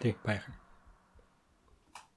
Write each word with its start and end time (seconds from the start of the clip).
Три, 0.00 0.14
поехали. 0.22 0.54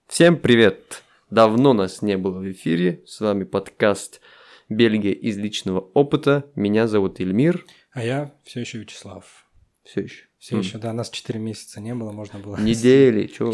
Всем 0.05 0.37
привет! 0.37 1.01
Давно 1.31 1.73
нас 1.73 2.03
не 2.03 2.15
было 2.15 2.37
в 2.37 2.51
эфире. 2.51 3.01
С 3.07 3.19
вами 3.21 3.43
подкаст 3.43 4.21
«Бельгия 4.69 5.13
из 5.13 5.39
личного 5.39 5.79
опыта». 5.79 6.45
Меня 6.53 6.85
зовут 6.87 7.19
Эльмир. 7.19 7.65
А 7.91 8.03
я 8.03 8.35
все 8.43 8.59
еще 8.59 8.77
Вячеслав. 8.77 9.47
Все 9.83 10.01
еще. 10.01 10.25
Все 10.37 10.59
еще, 10.59 10.77
да, 10.77 10.93
нас 10.93 11.09
4 11.09 11.39
месяца 11.39 11.81
не 11.81 11.95
было, 11.95 12.11
можно 12.11 12.37
было... 12.37 12.55
Недели, 12.59 13.25
чего? 13.35 13.53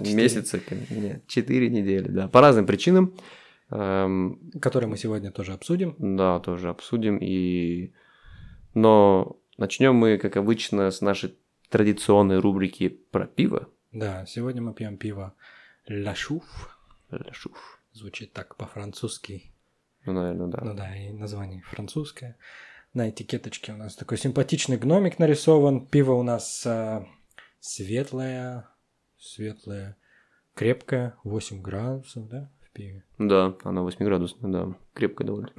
Месяца, 0.00 0.60
нет, 0.90 1.26
4 1.26 1.70
недели, 1.70 2.08
да. 2.08 2.28
По 2.28 2.42
разным 2.42 2.66
причинам. 2.66 3.14
Эм, 3.70 4.50
Которые 4.60 4.90
мы 4.90 4.98
сегодня 4.98 5.30
тоже 5.30 5.54
обсудим. 5.54 5.96
Да, 5.98 6.40
тоже 6.40 6.68
обсудим. 6.68 7.16
И... 7.16 7.94
Но 8.74 9.38
начнем 9.56 9.94
мы, 9.94 10.18
как 10.18 10.36
обычно, 10.36 10.90
с 10.90 11.00
нашей 11.00 11.34
традиционной 11.72 12.38
рубрики 12.38 12.88
про 12.88 13.26
пиво. 13.26 13.68
Да, 13.92 14.24
сегодня 14.26 14.62
мы 14.62 14.74
пьем 14.74 14.96
пиво 14.96 15.34
Ла 15.88 16.14
Шуф. 16.14 16.78
Ляшуф. 17.10 17.80
Звучит 17.92 18.32
так 18.32 18.56
по-французски. 18.56 19.52
Ну, 20.06 20.12
наверное, 20.14 20.46
да. 20.48 20.60
Ну 20.64 20.74
да, 20.74 20.96
и 20.96 21.12
название 21.12 21.62
французское. 21.62 22.36
На 22.94 23.10
этикеточке 23.10 23.72
у 23.72 23.76
нас 23.76 23.94
такой 23.94 24.18
симпатичный 24.18 24.76
гномик 24.78 25.18
нарисован. 25.18 25.86
Пиво 25.86 26.12
у 26.14 26.22
нас 26.22 26.66
а, 26.66 27.06
светлое, 27.60 28.68
светлое, 29.18 29.96
крепкое, 30.54 31.16
8 31.24 31.60
градусов, 31.62 32.28
да, 32.28 32.50
в 32.62 32.72
пиве. 32.72 33.04
Да, 33.18 33.56
она 33.64 33.82
8 33.82 34.04
градусная, 34.04 34.50
да. 34.50 34.74
Крепкая 34.94 35.26
довольно. 35.26 35.52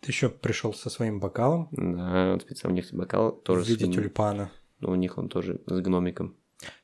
Ты 0.00 0.10
еще 0.10 0.28
пришел 0.28 0.72
со 0.74 0.90
своим 0.90 1.20
бокалом 1.20 1.68
Да, 1.72 2.38
специально 2.40 2.74
у 2.74 2.76
них 2.76 2.92
бокал 2.92 3.32
тоже 3.32 3.64
в 3.64 3.68
виде 3.68 3.86
с- 3.86 3.94
тюльпана. 3.94 4.50
У 4.80 4.94
них 4.94 5.18
он 5.18 5.28
тоже 5.28 5.60
с 5.66 5.80
гномиком. 5.80 6.36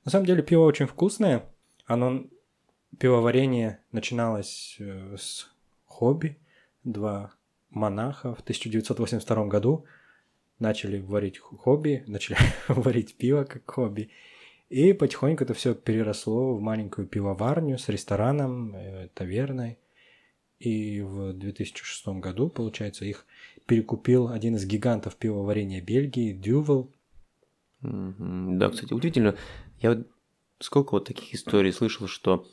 На 0.04 0.10
самом 0.10 0.26
деле 0.26 0.42
пиво 0.42 0.62
очень 0.62 0.86
вкусное. 0.86 1.44
Оно 1.86 2.24
пивоварение 2.98 3.80
начиналось 3.92 4.76
э, 4.78 5.16
с 5.18 5.50
хобби. 5.86 6.38
Два 6.84 7.32
монаха 7.70 8.34
в 8.34 8.40
1982 8.40 9.46
году 9.46 9.84
начали 10.58 11.00
варить 11.00 11.38
хобби, 11.38 12.04
начали 12.08 12.36
варить 12.68 13.16
пиво 13.16 13.44
как 13.44 13.70
хобби. 13.70 14.10
И 14.70 14.92
потихоньку 14.92 15.44
это 15.44 15.54
все 15.54 15.74
переросло 15.74 16.54
в 16.54 16.60
маленькую 16.60 17.06
пивоварню 17.06 17.78
с 17.78 17.88
рестораном, 17.88 18.74
э, 18.74 19.08
таверной. 19.14 19.78
И 20.58 21.00
в 21.02 21.32
2006 21.34 22.20
году, 22.20 22.48
получается, 22.48 23.04
их 23.04 23.26
перекупил 23.66 24.28
один 24.28 24.56
из 24.56 24.64
гигантов 24.64 25.16
пивоварения 25.16 25.82
Бельгии, 25.82 26.32
Дювел. 26.32 26.90
Да, 27.82 28.70
кстати, 28.70 28.94
удивительно. 28.94 29.36
Я 29.84 29.90
вот 29.90 30.06
сколько 30.60 30.92
вот 30.92 31.04
таких 31.04 31.34
историй 31.34 31.70
слышал, 31.70 32.06
что 32.06 32.46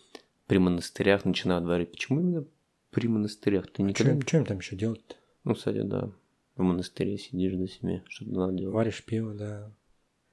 при 0.47 0.57
монастырях 0.57 1.23
начинают 1.23 1.63
варить. 1.63 1.91
Почему 1.91 2.19
именно 2.19 2.45
при 2.89 3.07
монастырях? 3.07 3.71
Ты 3.71 3.83
никогда... 3.83 4.19
Что 4.27 4.37
им 4.37 4.45
там 4.45 4.57
еще 4.57 4.75
делать? 4.75 4.99
Ну, 5.45 5.55
кстати, 5.55 5.81
да. 5.81 6.11
В 6.57 6.61
монастыре 6.61 7.17
сидишь 7.17 7.53
до 7.53 7.69
семи, 7.69 8.03
что-то 8.09 8.31
надо 8.31 8.53
делать. 8.57 8.75
Варишь 8.75 9.05
пиво, 9.05 9.33
да. 9.33 9.71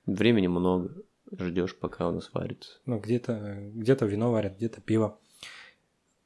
Времени 0.06 0.48
много. 0.48 0.92
Ждешь, 1.30 1.77
пока 1.77 2.08
у 2.08 2.12
нас 2.12 2.34
варится. 2.34 2.80
Ну, 2.84 2.98
где-то 2.98 3.70
где 3.74 3.94
вино 4.00 4.33
варят, 4.33 4.56
где-то 4.56 4.80
пиво. 4.80 5.20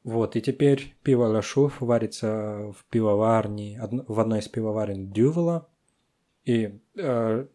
Вот, 0.05 0.36
и 0.36 0.41
теперь 0.41 0.97
пиво 1.03 1.25
Лашуф 1.25 1.83
варится 1.83 2.73
в 2.73 2.86
пивоварне, 2.89 3.79
в 4.08 4.18
одной 4.18 4.39
из 4.39 4.48
пивоварен 4.48 5.13
Дювела. 5.13 5.68
И 6.47 6.80
э, 6.97 7.47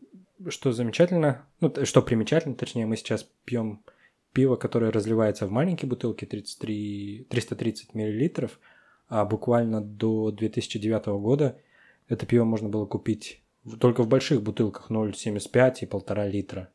что 0.50 0.72
замечательно, 0.72 1.46
ну, 1.60 1.74
что 1.86 2.02
примечательно, 2.02 2.56
точнее, 2.56 2.86
мы 2.86 2.96
сейчас 2.98 3.28
пьем 3.46 3.82
пиво, 4.34 4.56
которое 4.56 4.92
разливается 4.92 5.48
в 5.48 5.52
маленькие 5.52 5.90
бутылки 5.90 6.26
33, 6.26 7.28
330 7.30 7.94
миллилитров, 7.94 8.60
а 9.08 9.26
буквально 9.26 9.82
до 9.82 10.32
2009 10.32 11.06
года 11.20 11.58
это 12.08 12.26
пиво 12.26 12.44
можно 12.44 12.70
было 12.70 12.86
купить 12.86 13.42
только 13.80 14.04
в 14.04 14.08
больших 14.08 14.42
бутылках 14.42 14.90
0,75 14.90 15.80
и 15.82 15.86
полтора 15.86 16.28
литра. 16.28 16.70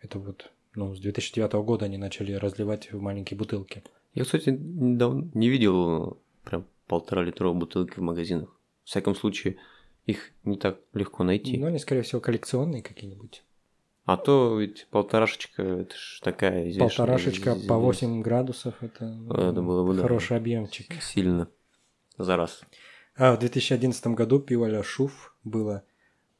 Это 0.00 0.18
вот, 0.18 0.50
ну, 0.74 0.94
с 0.94 1.00
2009 1.00 1.52
года 1.64 1.84
они 1.84 1.98
начали 1.98 2.32
разливать 2.32 2.92
в 2.92 3.00
маленькие 3.00 3.38
бутылки. 3.38 3.84
Я, 4.14 4.24
кстати, 4.24 4.50
недавно 4.50 5.30
не 5.34 5.48
видел 5.48 6.18
прям 6.44 6.66
полтора 6.86 7.22
литровой 7.22 7.58
бутылки 7.58 7.98
в 7.98 8.02
магазинах. 8.02 8.48
В 8.84 8.88
всяком 8.88 9.14
случае, 9.14 9.56
их 10.06 10.32
не 10.44 10.56
так 10.56 10.78
легко 10.94 11.24
найти. 11.24 11.56
Но 11.58 11.66
они, 11.66 11.78
скорее 11.78 12.02
всего, 12.02 12.20
коллекционные 12.20 12.82
какие-нибудь. 12.82 13.42
А 14.04 14.16
то 14.16 14.56
ведь 14.58 14.86
полторашечка, 14.90 15.62
это 15.62 15.94
ж 15.96 16.20
такая 16.22 16.68
известная- 16.70 16.88
Полторашечка 16.88 17.56
по 17.68 17.76
8 17.76 18.22
градусов, 18.22 18.74
это, 18.80 19.04
ну, 19.08 19.34
Это 19.34 19.62
было 19.62 19.84
бы, 19.84 19.94
да. 19.96 20.02
хороший 20.02 20.36
объемчик. 20.36 20.86
Сильно. 21.02 21.48
За 22.16 22.36
раз. 22.36 22.60
А 23.16 23.34
в 23.34 23.38
2011 23.40 24.14
году 24.14 24.38
пиво 24.38 24.66
Ля 24.66 24.82
Шуф 24.84 25.34
было 25.42 25.82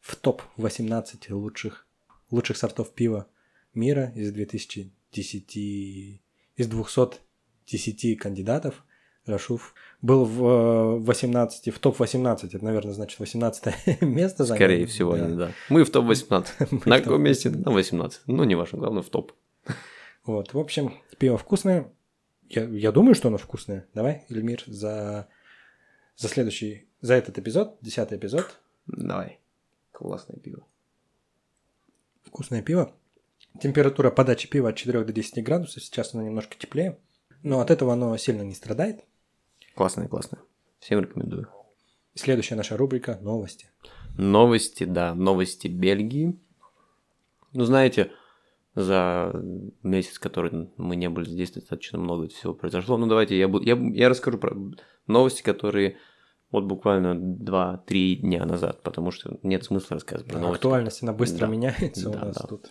в 0.00 0.14
топ-18 0.14 1.32
лучших, 1.34 1.86
лучших 2.30 2.56
сортов 2.56 2.92
пива 2.94 3.26
мира 3.74 4.12
из 4.14 4.30
2010, 4.30 5.56
из 5.56 6.68
210 6.68 8.14
кандидатов. 8.18 8.84
Ля 9.26 9.38
Шуф 9.38 9.74
был 10.02 10.24
в 10.24 10.44
э, 10.44 10.98
18, 11.00 11.74
в 11.74 11.78
топ-18, 11.78 12.46
это, 12.46 12.64
наверное, 12.64 12.92
значит 12.92 13.18
18 13.18 14.00
место 14.02 14.44
занял. 14.44 14.58
Скорее 14.58 14.86
всего, 14.86 15.16
Да. 15.16 15.28
да. 15.28 15.50
Мы 15.68 15.84
в 15.84 15.90
топ-18. 15.90 16.46
Мы 16.70 16.80
На 16.84 17.00
каком 17.00 17.22
месте? 17.22 17.50
На 17.50 17.72
18. 17.72 18.22
Ну, 18.26 18.44
не 18.44 18.54
важно, 18.54 18.78
главное 18.78 19.02
в 19.02 19.08
топ. 19.08 19.32
Вот, 20.24 20.54
в 20.54 20.58
общем, 20.58 20.94
пиво 21.18 21.38
вкусное. 21.38 21.92
Я, 22.48 22.64
я 22.64 22.92
думаю, 22.92 23.14
что 23.14 23.28
оно 23.28 23.38
вкусное. 23.38 23.86
Давай, 23.94 24.24
Эльмир, 24.28 24.62
за, 24.66 25.26
за 26.16 26.28
следующий, 26.28 26.88
за 27.00 27.14
этот 27.14 27.38
эпизод, 27.38 27.78
десятый 27.80 28.18
эпизод, 28.18 28.56
Давай. 28.86 29.40
Классное 29.90 30.38
пиво. 30.38 30.64
вкусное 32.24 32.62
пиво. 32.62 32.92
Температура 33.60 34.10
подачи 34.10 34.48
пива 34.48 34.68
от 34.68 34.76
4 34.76 35.04
до 35.04 35.12
10 35.12 35.42
градусов, 35.42 35.82
сейчас 35.82 36.14
она 36.14 36.22
немножко 36.24 36.56
теплее, 36.56 36.98
но 37.42 37.60
от 37.60 37.70
этого 37.70 37.94
оно 37.94 38.16
сильно 38.16 38.42
не 38.42 38.54
страдает. 38.54 39.04
Классное, 39.76 40.08
классное. 40.08 40.40
Всем 40.80 41.00
рекомендую. 41.00 41.48
Следующая 42.14 42.54
наша 42.54 42.76
рубрика– 42.78 43.18
новости. 43.22 43.70
Новости, 44.16 44.84
да, 44.84 45.14
новости 45.14 45.68
Бельгии. 45.68 46.38
Ну, 47.52 47.64
знаете, 47.64 48.10
за 48.74 49.32
месяц, 49.82 50.18
который 50.18 50.70
мы 50.78 50.96
не 50.96 51.10
были 51.10 51.28
здесь, 51.28 51.50
достаточно 51.50 51.98
много 51.98 52.28
всего 52.28 52.54
произошло. 52.54 52.96
Ну, 52.96 53.06
давайте 53.06 53.38
я, 53.38 53.48
буду, 53.48 53.66
я, 53.66 53.76
я 53.76 54.08
расскажу 54.08 54.38
про 54.38 54.56
новости, 55.06 55.42
которые 55.42 55.98
вот 56.50 56.64
буквально 56.64 57.14
2-3 57.14 58.14
дня 58.16 58.46
назад, 58.46 58.82
потому 58.82 59.10
что 59.10 59.38
нет 59.42 59.64
смысла 59.64 59.96
рассказывать 59.96 60.30
про 60.32 60.38
новости. 60.40 60.56
Актуальность, 60.60 61.02
она 61.02 61.12
быстро 61.12 61.40
Да. 61.40 61.52
меняется 61.52 62.08
у 62.08 62.12
Да, 62.14 62.24
нас 62.24 62.36
да. 62.36 62.46
тут. 62.46 62.70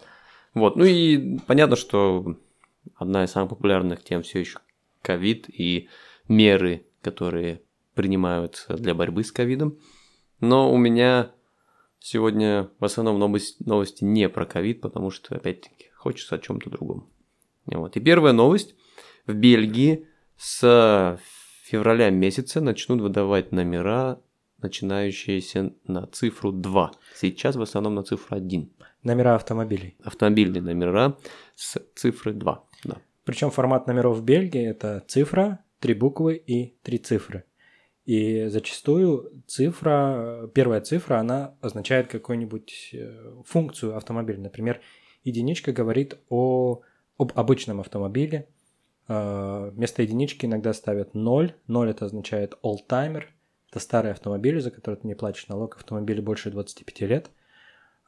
Вот, 0.56 0.76
ну 0.76 0.86
и 0.86 1.38
понятно, 1.46 1.76
что 1.76 2.36
одна 2.96 3.26
из 3.26 3.32
самых 3.32 3.50
популярных 3.52 4.04
тем 4.04 4.24
все 4.24 4.40
еще 4.40 4.58
ковид 5.04 5.48
и 5.50 5.88
меры, 6.28 6.85
которые 7.06 7.62
принимаются 7.94 8.74
для 8.76 8.94
борьбы 8.96 9.24
с 9.24 9.32
ковидом. 9.32 9.78
Но 10.40 10.74
у 10.74 10.78
меня 10.78 11.32
сегодня 12.00 12.70
в 12.80 12.86
основном 12.86 13.20
новость- 13.20 13.66
новости 13.66 14.04
не 14.04 14.28
про 14.28 14.46
ковид, 14.46 14.82
потому 14.82 15.12
что, 15.12 15.36
опять-таки, 15.36 15.92
хочется 15.96 16.36
о 16.36 16.40
чем-то 16.40 16.70
другом. 16.70 17.08
Вот. 17.68 17.96
И 17.96 18.00
первая 18.00 18.34
новость. 18.34 18.76
В 19.28 19.34
Бельгии 19.34 20.08
с 20.38 21.20
февраля 21.64 22.10
месяца 22.10 22.62
начнут 22.62 23.02
выдавать 23.02 23.52
номера, 23.52 24.20
начинающиеся 24.62 25.74
на 25.88 26.08
цифру 26.08 26.52
2. 26.52 26.92
Сейчас 27.16 27.56
в 27.56 27.62
основном 27.62 27.96
на 27.96 28.04
цифру 28.04 28.36
1 28.36 28.70
Номера 29.04 29.36
автомобилей. 29.36 29.96
автомобильные 30.04 30.62
номера 30.62 31.18
с 31.56 31.80
цифры 31.96 32.34
2. 32.34 32.64
Да. 32.84 32.98
Причем 33.24 33.50
формат 33.50 33.88
номеров 33.88 34.18
в 34.18 34.24
Бельгии– 34.24 34.64
это 34.70 35.04
цифра, 35.08 35.60
три 35.80 35.94
буквы 35.94 36.36
и 36.36 36.76
три 36.84 36.98
цифры. 36.98 37.44
И 38.06 38.46
зачастую 38.48 39.44
цифра, 39.48 40.50
первая 40.54 40.82
цифра, 40.82 41.16
она 41.20 41.56
означает 41.62 42.08
какую-нибудь 42.08 42.92
э, 42.94 43.34
функцию 43.46 43.98
автомобиля. 43.98 44.40
Например, 44.42 44.80
единичка 45.24 45.72
говорит 45.74 46.20
о, 46.30 46.82
об 47.18 47.32
обычном 47.36 47.80
автомобиле. 47.80 48.48
Э, 49.08 49.72
Вместо 49.74 50.04
единички 50.04 50.46
иногда 50.46 50.72
ставят 50.74 51.16
0. 51.16 51.56
0 51.68 51.90
это 51.90 52.06
означает 52.06 52.54
old-timer. 52.62 53.24
Это 53.72 53.80
старый 53.80 54.12
автомобиль, 54.12 54.62
за 54.62 54.70
который 54.70 54.96
ты 54.98 55.08
не 55.08 55.16
платишь 55.16 55.48
налог. 55.48 55.76
Автомобилю 55.76 56.22
больше 56.22 56.52
25 56.52 57.02
лет. 57.02 57.32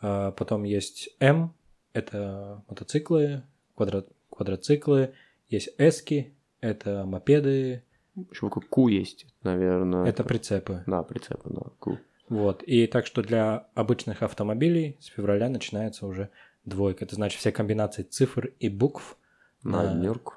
Э, 0.04 0.32
Потом 0.38 0.64
есть 0.64 1.10
M. 1.20 1.56
Это 1.94 2.64
мотоциклы, 2.70 3.42
квадро- 3.76 4.08
квадроциклы. 4.30 5.16
Есть 5.50 5.70
эски. 5.80 6.36
Это 6.62 7.06
мопеды. 7.06 7.84
Еще 8.32 8.50
какой 8.50 8.64
Q 8.64 8.88
есть, 8.90 9.26
наверное. 9.44 10.06
Это 10.06 10.24
прицепы. 10.24 10.84
Да, 10.88 11.04
прицепы, 11.04 11.50
да, 11.50 11.62
Q. 11.80 12.00
Вот. 12.30 12.64
И 12.64 12.88
так 12.88 13.06
что 13.06 13.22
для 13.22 13.68
обычных 13.76 14.24
автомобилей 14.24 14.98
с 15.00 15.06
февраля 15.06 15.50
начинается 15.50 16.06
уже 16.08 16.30
Двойка, 16.66 17.06
это 17.06 17.16
значит 17.16 17.40
все 17.40 17.54
комбинации 17.54 18.04
цифр 18.04 18.52
и 18.60 18.68
букв. 18.68 19.18
На 19.64 19.84
На- 19.84 19.92
однерку. 19.92 20.34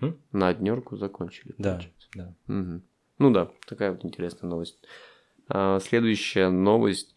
М? 0.00 0.18
На 0.32 0.48
однерку 0.48 0.96
закончили. 0.96 1.54
Да, 1.58 1.72
получается. 1.72 2.08
да. 2.14 2.34
Мгм. 2.46 2.82
Ну 3.18 3.30
да, 3.32 3.50
такая 3.66 3.90
вот 3.92 4.02
интересная 4.04 4.48
новость. 4.48 4.78
А, 5.48 5.78
следующая 5.80 6.48
новость. 6.48 7.14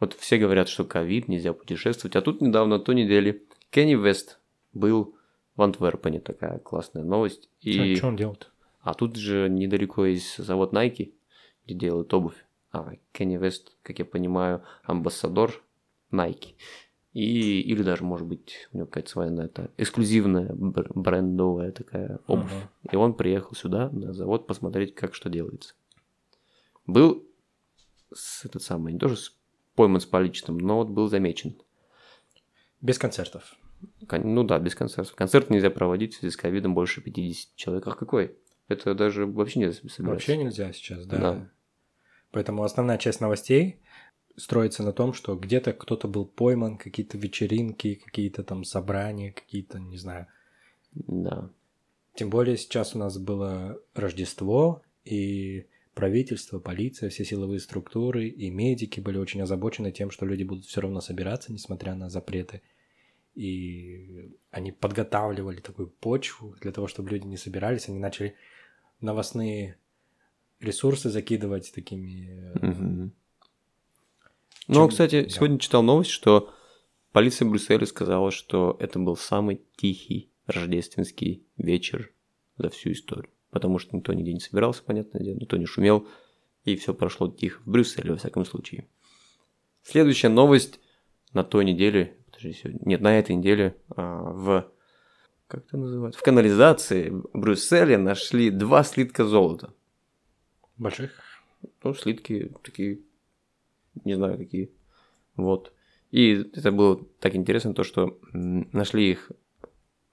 Вот 0.00 0.14
все 0.14 0.38
говорят, 0.38 0.68
что 0.68 0.84
ковид, 0.84 1.28
нельзя 1.28 1.52
путешествовать. 1.52 2.16
А 2.16 2.22
тут 2.22 2.40
недавно, 2.40 2.80
то 2.80 2.92
недели, 2.92 3.44
Кенни 3.70 3.94
Вест 3.94 4.40
был 4.72 5.14
в 5.56 5.62
Антверпене. 5.62 6.20
Такая 6.20 6.58
классная 6.58 7.04
новость. 7.04 7.48
И... 7.60 7.96
Что 7.96 8.08
он 8.08 8.16
делает? 8.16 8.50
А 8.80 8.94
тут 8.94 9.16
же 9.16 9.48
недалеко 9.48 10.04
есть 10.04 10.36
завод 10.36 10.72
Nike, 10.72 11.14
где 11.64 11.74
делают 11.74 12.12
обувь. 12.12 12.44
А 12.70 12.92
Кенни 13.12 13.36
Вест, 13.36 13.76
как 13.82 13.98
я 13.98 14.04
понимаю, 14.04 14.62
амбассадор 14.82 15.62
Nike. 16.10 16.54
И, 17.12 17.60
или 17.60 17.84
даже, 17.84 18.02
может 18.02 18.26
быть, 18.26 18.68
у 18.72 18.76
него 18.76 18.86
какая-то 18.86 19.08
своя 19.08 19.30
на 19.30 19.42
это 19.42 19.70
эксклюзивная 19.76 20.52
бр- 20.52 20.90
брендовая 20.94 21.70
такая 21.70 22.18
обувь. 22.26 22.52
Ага. 22.52 22.70
И 22.90 22.96
он 22.96 23.14
приехал 23.14 23.54
сюда, 23.54 23.88
на 23.90 24.12
завод, 24.12 24.48
посмотреть, 24.48 24.96
как 24.96 25.14
что 25.14 25.30
делается. 25.30 25.74
Был 26.86 27.24
с, 28.12 28.44
этот 28.44 28.62
самый, 28.62 28.92
не 28.92 28.98
тоже 28.98 29.16
с, 29.16 29.36
пойман 29.76 30.00
с 30.00 30.06
поличным, 30.06 30.58
но 30.58 30.78
вот 30.78 30.88
был 30.88 31.08
замечен. 31.08 31.56
Без 32.80 32.98
концертов. 32.98 33.56
Ну 34.10 34.44
да, 34.44 34.58
без 34.58 34.74
концертов. 34.74 35.14
Концерт 35.14 35.50
нельзя 35.50 35.70
проводить 35.70 36.14
в 36.14 36.18
связи 36.18 36.32
с 36.32 36.36
ковидом 36.36 36.74
больше 36.74 37.00
50 37.00 37.54
человек. 37.56 37.86
А 37.86 37.92
какой? 37.92 38.36
Это 38.68 38.94
даже 38.94 39.26
вообще 39.26 39.60
нельзя 39.60 39.80
собирать. 39.88 40.14
Вообще 40.14 40.36
нельзя 40.36 40.72
сейчас, 40.72 41.06
да. 41.06 41.18
Да. 41.18 41.50
Поэтому 42.30 42.64
основная 42.64 42.98
часть 42.98 43.20
новостей 43.20 43.80
строится 44.36 44.82
на 44.82 44.92
том, 44.92 45.12
что 45.12 45.36
где-то 45.36 45.72
кто-то 45.72 46.08
был 46.08 46.24
пойман, 46.24 46.76
какие-то 46.76 47.18
вечеринки, 47.18 47.94
какие-то 47.94 48.42
там 48.42 48.64
собрания, 48.64 49.32
какие-то, 49.32 49.78
не 49.78 49.96
знаю. 49.96 50.26
Да. 50.92 51.50
Тем 52.14 52.30
более 52.30 52.56
сейчас 52.56 52.94
у 52.94 52.98
нас 52.98 53.18
было 53.18 53.80
Рождество, 53.94 54.82
и 55.04 55.66
правительство, 55.94 56.58
полиция, 56.58 57.10
все 57.10 57.24
силовые 57.24 57.60
структуры 57.60 58.28
и 58.28 58.50
медики 58.50 59.00
были 59.00 59.18
очень 59.18 59.42
озабочены 59.42 59.92
тем, 59.92 60.10
что 60.10 60.26
люди 60.26 60.42
будут 60.42 60.64
все 60.64 60.80
равно 60.80 61.00
собираться, 61.00 61.52
несмотря 61.52 61.94
на 61.94 62.08
запреты. 62.08 62.62
И 63.34 64.32
они 64.50 64.70
подготавливали 64.72 65.60
такую 65.60 65.88
почву 65.88 66.54
для 66.60 66.70
того, 66.72 66.86
чтобы 66.86 67.10
люди 67.10 67.26
не 67.26 67.36
собирались. 67.36 67.88
Они 67.88 67.98
начали 67.98 68.36
новостные 69.00 69.76
ресурсы 70.60 71.10
закидывать 71.10 71.72
такими... 71.74 72.52
Мгм. 72.54 73.12
Чем- 74.66 74.74
Ну, 74.74 74.88
кстати, 74.88 75.22
да. 75.24 75.28
сегодня 75.28 75.58
читал 75.58 75.82
новость, 75.82 76.10
что 76.10 76.54
полиция 77.12 77.48
Брюсселя 77.48 77.84
сказала, 77.86 78.30
что 78.30 78.76
это 78.80 78.98
был 78.98 79.16
самый 79.16 79.60
тихий 79.76 80.30
рождественский 80.46 81.44
вечер 81.56 82.12
за 82.56 82.70
всю 82.70 82.92
историю. 82.92 83.30
Потому 83.50 83.78
что 83.78 83.96
никто 83.96 84.12
нигде 84.12 84.32
не 84.32 84.40
собирался, 84.40 84.82
понятное 84.82 85.22
дело, 85.22 85.36
никто 85.36 85.56
не 85.56 85.66
шумел, 85.66 86.06
и 86.64 86.76
все 86.76 86.94
прошло 86.94 87.28
тихо. 87.30 87.60
В 87.64 87.70
Брюсселе, 87.70 88.10
во 88.12 88.16
всяком 88.16 88.44
случае. 88.44 88.88
Следующая 89.82 90.28
новость 90.30 90.80
на 91.34 91.44
той 91.44 91.64
неделе, 91.64 92.16
подожди, 92.44 92.60
сегодня, 92.60 92.80
нет, 92.84 93.00
на 93.00 93.18
этой 93.18 93.34
неделе 93.34 93.76
а, 93.96 94.22
в, 94.22 94.70
как 95.46 95.64
это 95.64 95.76
называется, 95.76 96.20
в 96.20 96.22
канализации 96.22 97.10
в 97.10 97.30
Брюсселе 97.32 97.98
нашли 97.98 98.50
два 98.50 98.82
слитка 98.82 99.24
золота. 99.24 99.72
Больших. 100.76 101.12
Ну, 101.82 101.94
слитки 101.94 102.52
такие, 102.62 103.00
не 104.04 104.14
знаю 104.14 104.36
какие. 104.36 104.70
Вот. 105.36 105.72
И 106.10 106.32
это 106.52 106.70
было 106.70 107.00
так 107.20 107.34
интересно, 107.34 107.74
то, 107.74 107.82
что 107.82 108.18
нашли 108.32 109.10
их 109.10 109.32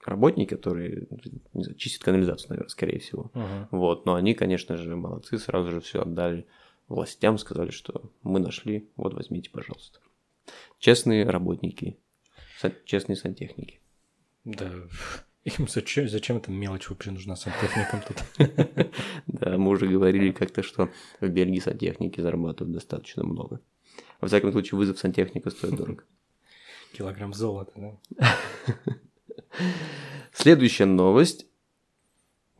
работники, 0.04 0.54
которые 0.54 1.06
не 1.52 1.62
знаю, 1.62 1.78
чистят 1.78 2.02
канализацию, 2.02 2.50
наверное, 2.50 2.70
скорее 2.70 2.98
всего. 2.98 3.30
Ага. 3.34 3.68
Вот. 3.70 4.06
Но 4.06 4.14
они, 4.14 4.34
конечно 4.34 4.76
же, 4.76 4.96
молодцы, 4.96 5.38
сразу 5.38 5.70
же 5.70 5.80
все 5.80 6.02
отдали 6.02 6.46
властям, 6.88 7.38
сказали, 7.38 7.70
что 7.70 8.10
мы 8.22 8.40
нашли, 8.40 8.88
вот 8.96 9.14
возьмите, 9.14 9.50
пожалуйста. 9.50 10.00
Честные 10.78 11.28
работники, 11.28 11.98
честные 12.84 13.16
сантехники. 13.16 13.80
Да. 14.44 14.70
Им 15.44 15.66
зачем, 15.66 16.08
зачем 16.08 16.36
эта 16.36 16.52
мелочь 16.52 16.88
вообще 16.88 17.10
нужна 17.10 17.34
сантехникам 17.34 18.00
тут? 18.06 18.22
Да, 19.26 19.58
мы 19.58 19.70
уже 19.70 19.88
говорили 19.88 20.30
как-то, 20.30 20.62
что 20.62 20.90
в 21.20 21.28
Бельгии 21.28 21.58
сантехники 21.58 22.20
зарабатывают 22.20 22.72
достаточно 22.72 23.24
много. 23.24 23.60
Во 24.20 24.28
всяком 24.28 24.52
случае, 24.52 24.78
вызов 24.78 25.00
сантехника 25.00 25.50
стоит 25.50 25.74
дорого. 25.74 26.04
Килограмм 26.92 27.34
золота, 27.34 27.98
да? 28.18 28.36
Следующая 30.32 30.84
новость. 30.84 31.46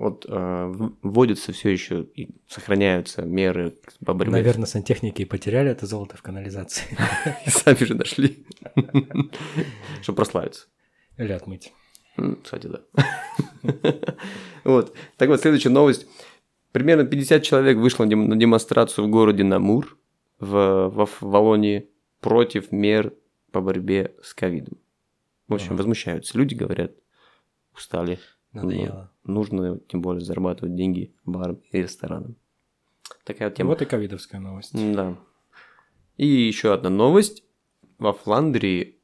Вот 0.02 0.26
э, 0.28 0.32
в- 0.34 0.96
вводятся 1.02 1.52
все 1.52 1.70
еще 1.70 2.02
и 2.02 2.34
сохраняются 2.48 3.22
меры 3.22 3.78
по 4.04 4.14
борьбе. 4.14 4.32
Наверное, 4.32 4.66
сантехники 4.66 5.22
и 5.22 5.24
потеряли 5.24 5.70
это 5.70 5.86
золото 5.86 6.16
в 6.16 6.22
канализации. 6.22 6.82
И 7.46 7.50
сами 7.50 7.76
же 7.84 7.94
нашли. 7.94 8.44
Чтобы 10.02 10.16
прославиться. 10.16 10.66
Или 11.18 11.30
отмыть. 11.30 11.72
Кстати, 12.42 12.66
да. 12.66 12.80
Вот. 14.64 14.92
Так 15.18 15.28
вот, 15.28 15.40
следующая 15.40 15.68
новость. 15.68 16.08
Примерно 16.72 17.04
50 17.04 17.40
человек 17.44 17.76
вышло 17.78 18.04
на 18.04 18.36
демонстрацию 18.36 19.06
в 19.06 19.10
городе 19.10 19.44
Намур 19.44 19.96
в, 20.40 20.88
во 20.88 21.06
в 21.06 21.22
Волонии 21.22 21.90
против 22.20 22.72
мер 22.72 23.14
по 23.52 23.60
борьбе 23.60 24.16
с 24.20 24.34
ковидом. 24.34 24.78
В 25.46 25.54
общем, 25.54 25.76
возмущаются. 25.76 26.36
Люди 26.36 26.54
говорят, 26.54 26.90
устали. 27.72 28.18
Надоело. 28.52 29.10
Нужно, 29.24 29.78
тем 29.88 30.02
более, 30.02 30.24
зарабатывать 30.24 30.74
деньги 30.74 31.14
барам 31.24 31.60
и 31.70 31.78
ресторанам. 31.78 32.36
Такая 33.24 33.48
вот 33.48 33.56
тема. 33.56 33.70
Вот 33.70 33.82
и 33.82 33.84
ковидовская 33.84 34.40
новость. 34.40 34.72
Да. 34.94 35.16
И 36.16 36.26
еще 36.26 36.72
одна 36.72 36.90
новость. 36.90 37.44
Во 37.98 38.12
Фландрии, 38.12 38.98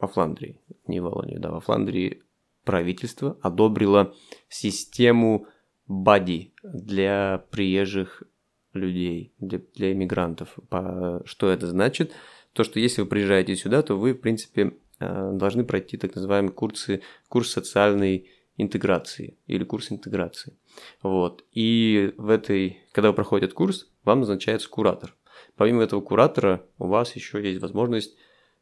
во 0.00 0.08
Фландрии, 0.08 0.60
не 0.88 0.98
в 0.98 1.04
Волонии, 1.04 1.38
да, 1.38 1.52
во 1.52 1.60
Фландрии 1.60 2.22
правительство 2.64 3.38
одобрило 3.40 4.14
систему 4.48 5.46
БАДИ 5.86 6.52
для 6.64 7.44
приезжих 7.50 8.24
людей, 8.72 9.32
для, 9.38 9.60
для 9.76 9.92
иммигрантов. 9.92 10.58
По- 10.68 11.22
что 11.24 11.48
это 11.50 11.68
значит? 11.68 12.12
То, 12.52 12.64
что 12.64 12.80
если 12.80 13.02
вы 13.02 13.06
приезжаете 13.06 13.54
сюда, 13.54 13.82
то 13.82 13.96
вы, 13.96 14.12
в 14.12 14.20
принципе, 14.20 14.76
э, 14.98 15.30
должны 15.34 15.64
пройти 15.64 15.96
так 15.96 16.14
называемые 16.14 16.52
курсы, 16.52 17.02
курс 17.28 17.50
социальной 17.50 18.28
интеграции 18.56 19.36
или 19.46 19.64
курс 19.64 19.92
интеграции. 19.92 20.56
Вот. 21.02 21.44
И 21.52 22.12
в 22.16 22.30
этой, 22.30 22.80
когда 22.92 23.10
вы 23.10 23.14
проходите 23.14 23.46
этот 23.46 23.56
курс, 23.56 23.90
вам 24.04 24.20
назначается 24.20 24.68
куратор. 24.68 25.14
Помимо 25.56 25.82
этого 25.82 26.00
куратора, 26.00 26.64
у 26.78 26.86
вас 26.86 27.14
еще 27.16 27.42
есть 27.42 27.60
возможность 27.60 28.16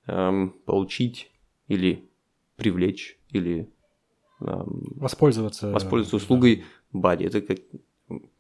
эм, 0.07 0.51
получить 0.65 1.31
или 1.69 2.09
привлечь, 2.57 3.19
или 3.31 3.71
эм, 4.41 4.83
Воспользоваться. 4.97 5.71
воспользоваться 5.71 6.17
услугой 6.17 6.65
бади. 6.93 7.25
Это 7.25 7.41
как 7.41 7.59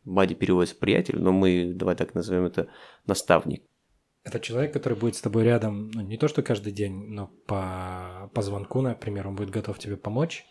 бади 0.04 0.34
переводится 0.34 0.76
приятель, 0.76 1.18
но 1.18 1.32
мы 1.32 1.73
давай 1.75 1.96
так 1.96 2.14
назовем 2.14 2.44
это 2.44 2.68
наставник. 3.06 3.62
Это 4.25 4.40
человек, 4.40 4.73
который 4.73 4.99
будет 4.99 5.16
с 5.16 5.20
тобой 5.20 5.44
рядом, 5.44 5.90
ну, 5.90 6.00
не 6.00 6.16
то 6.16 6.28
что 6.28 6.42
каждый 6.42 6.73
день, 6.73 7.08
но 7.08 7.26
по, 7.46 8.30
по 8.32 8.40
звонку, 8.40 8.80
например, 8.80 9.28
он 9.28 9.37
будет 9.37 9.50
готов 9.50 9.78
тебе 9.78 9.99
помочь, 9.99 10.46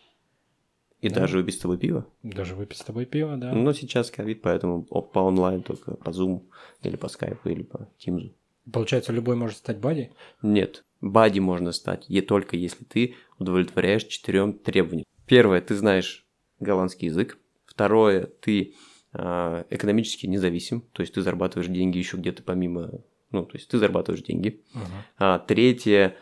И 1.04 1.10
Да. 1.10 1.22
даже 1.22 1.38
выпить 1.38 1.56
с 1.56 1.58
тобой 1.60 1.78
пиво. 1.78 2.06
даже 2.24 2.56
выпить 2.56 2.78
с 2.78 2.82
тобой 2.84 3.06
пиво, 3.06 3.36
да. 3.36 3.52
Но 3.54 3.74
сейчас 3.74 4.10
ковид, 4.10 4.42
поэтому 4.42 4.84
по 4.84 5.20
онлайн 5.20 5.62
только 5.62 5.96
по 5.96 6.12
Zoom 6.12 6.44
или 6.82 6.96
по 6.96 7.10
скайпу 7.10 7.50
или 7.50 7.64
по 7.64 7.90
Teams. 8.00 8.32
Получается, 8.72 9.12
любой 9.12 9.36
может 9.36 9.58
стать 9.58 9.80
бади? 9.80 10.12
Нет, 10.42 10.86
бади 11.02 11.40
можно 11.40 11.74
стать, 11.74 12.06
и 12.10 12.22
только 12.22 12.56
если 12.56 12.86
ты 12.86 13.16
удовлетворяешь 13.38 14.06
четырем 14.06 14.54
требованиям. 14.54 15.06
Первое, 15.28 15.60
ты 15.60 15.76
знаешь 15.76 16.26
голландский 16.62 17.10
язык. 17.10 17.38
Второе, 17.66 18.28
ты 18.40 18.76
а, 19.12 19.66
экономически 19.70 20.26
независим, 20.28 20.86
то 20.94 21.02
есть 21.02 21.14
ты 21.16 21.22
зарабатываешь 21.22 21.68
деньги 21.70 21.98
еще 21.98 22.16
где-то 22.16 22.44
помимо, 22.44 23.02
ну, 23.32 23.44
то 23.46 23.58
есть 23.58 23.68
ты 23.68 23.78
зарабатываешь 23.78 24.24
деньги. 24.24 24.62
Ага. 24.74 24.86
А 25.18 25.40
третье, 25.40 26.16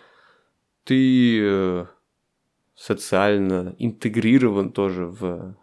ты 0.86 1.40
э, 1.40 1.86
социально 2.82 3.76
интегрирован 3.78 4.72
тоже 4.72 5.06
в, 5.06 5.56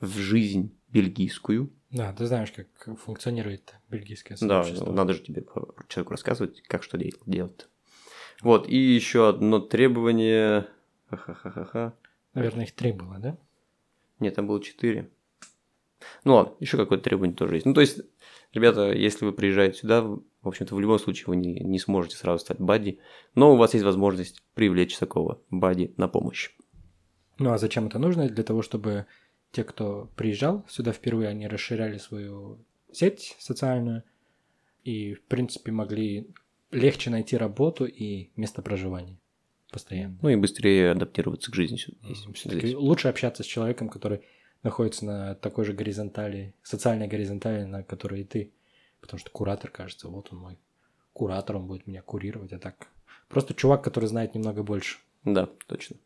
в 0.00 0.16
жизнь 0.16 0.74
бельгийскую. 0.88 1.70
Да, 1.90 2.12
ты 2.14 2.24
знаешь, 2.26 2.52
как 2.52 2.98
функционирует 2.98 3.74
бельгийское 3.90 4.38
Да, 4.40 4.62
сообщество. 4.62 4.90
надо 4.92 5.12
же 5.12 5.20
тебе 5.20 5.44
человеку 5.88 6.12
рассказывать, 6.12 6.62
как 6.62 6.82
что 6.82 6.96
де- 6.96 7.12
делать. 7.26 7.68
Вот, 8.40 8.66
и 8.66 8.76
еще 8.76 9.28
одно 9.28 9.60
требование. 9.60 10.66
Ха-ха-ха-ха. 11.10 11.92
Наверное, 12.32 12.64
их 12.64 12.72
три 12.72 12.92
было, 12.92 13.18
да? 13.18 13.36
Нет, 14.18 14.34
там 14.34 14.46
было 14.46 14.62
четыре. 14.62 15.10
Ну 16.24 16.34
ладно, 16.36 16.54
еще 16.60 16.78
какое-то 16.78 17.04
требование 17.04 17.36
тоже 17.36 17.56
есть. 17.56 17.66
Ну, 17.66 17.74
то 17.74 17.82
есть, 17.82 18.00
ребята, 18.54 18.90
если 18.92 19.26
вы 19.26 19.32
приезжаете 19.32 19.80
сюда, 19.80 20.06
В 20.44 20.48
общем-то, 20.48 20.74
в 20.74 20.80
любом 20.80 20.98
случае 20.98 21.26
вы 21.28 21.36
не, 21.36 21.60
не 21.60 21.78
сможете 21.78 22.16
сразу 22.16 22.38
стать 22.44 22.60
бадди, 22.60 23.00
но 23.34 23.54
у 23.54 23.56
вас 23.56 23.72
есть 23.72 23.84
возможность 23.84 24.42
привлечь 24.54 24.96
такого 24.98 25.40
бадди 25.50 25.94
на 25.96 26.06
помощь. 26.06 26.50
Ну 27.38 27.50
а 27.50 27.58
зачем 27.58 27.86
это 27.86 27.98
нужно? 27.98 28.28
Для 28.28 28.44
того, 28.44 28.62
чтобы 28.62 29.06
те, 29.50 29.64
кто 29.64 30.10
приезжал 30.16 30.64
сюда 30.68 30.92
впервые, 30.92 31.28
они 31.28 31.48
расширяли 31.48 31.98
свою 31.98 32.58
сеть 32.92 33.36
социальную 33.38 34.04
и, 34.84 35.14
в 35.14 35.22
принципе, 35.22 35.72
могли 35.72 36.28
легче 36.70 37.10
найти 37.10 37.36
работу 37.36 37.86
и 37.86 38.30
место 38.36 38.62
проживания 38.62 39.18
постоянно. 39.72 40.18
Ну 40.22 40.28
и 40.28 40.36
быстрее 40.36 40.92
адаптироваться 40.92 41.50
к 41.50 41.54
жизни 41.54 41.78
здесь. 42.44 42.74
Лучше 42.74 43.08
общаться 43.08 43.42
с 43.42 43.46
человеком, 43.46 43.88
который 43.88 44.20
находится 44.62 45.04
на 45.04 45.34
такой 45.34 45.64
же 45.64 45.72
горизонтали, 45.72 46.54
социальной 46.62 47.08
горизонтали, 47.08 47.64
на 47.64 47.82
которой 47.82 48.20
и 48.20 48.24
ты. 48.24 48.52
Потому 49.04 49.18
что 49.18 49.30
куратор, 49.30 49.70
кажется, 49.70 50.08
вот 50.08 50.32
он 50.32 50.38
мой 50.38 50.58
куратор, 51.12 51.56
он 51.56 51.66
будет 51.66 51.86
меня 51.86 52.00
курировать, 52.00 52.54
а 52.54 52.58
так 52.58 52.88
просто 53.28 53.52
чувак, 53.52 53.84
который 53.84 54.06
знает 54.06 54.34
немного 54.34 54.62
больше. 54.62 54.96
Да, 55.24 55.50
точно. 55.66 55.96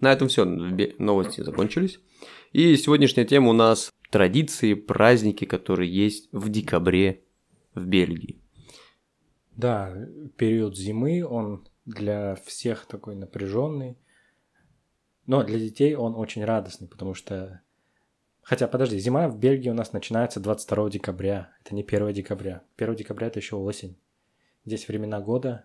На 0.00 0.10
этом 0.10 0.28
все, 0.28 0.46
новости 0.46 1.42
закончились. 1.42 2.00
И 2.52 2.74
сегодняшняя 2.76 3.26
тема 3.26 3.50
у 3.50 3.52
нас 3.52 3.92
традиции, 4.10 4.72
праздники, 4.72 5.44
которые 5.44 5.94
есть 5.94 6.30
в 6.32 6.48
декабре 6.48 7.22
в 7.74 7.84
Бельгии. 7.84 8.40
Да, 9.54 9.94
период 10.38 10.78
зимы, 10.78 11.22
он 11.22 11.68
для 11.84 12.36
всех 12.46 12.86
такой 12.86 13.14
напряженный. 13.14 13.98
Но 15.26 15.42
для 15.42 15.58
детей 15.58 15.94
он 15.96 16.14
очень 16.14 16.46
радостный, 16.46 16.88
потому 16.88 17.12
что... 17.12 17.60
Хотя, 18.44 18.68
подожди, 18.68 18.98
зима 18.98 19.28
в 19.28 19.38
Бельгии 19.38 19.70
у 19.70 19.74
нас 19.74 19.92
начинается 19.92 20.38
22 20.38 20.90
декабря. 20.90 21.50
Это 21.64 21.74
не 21.74 21.82
1 21.82 22.12
декабря. 22.12 22.62
1 22.76 22.94
декабря 22.94 23.28
это 23.28 23.38
еще 23.38 23.56
осень. 23.56 23.96
Здесь 24.66 24.86
времена 24.86 25.20
года 25.20 25.64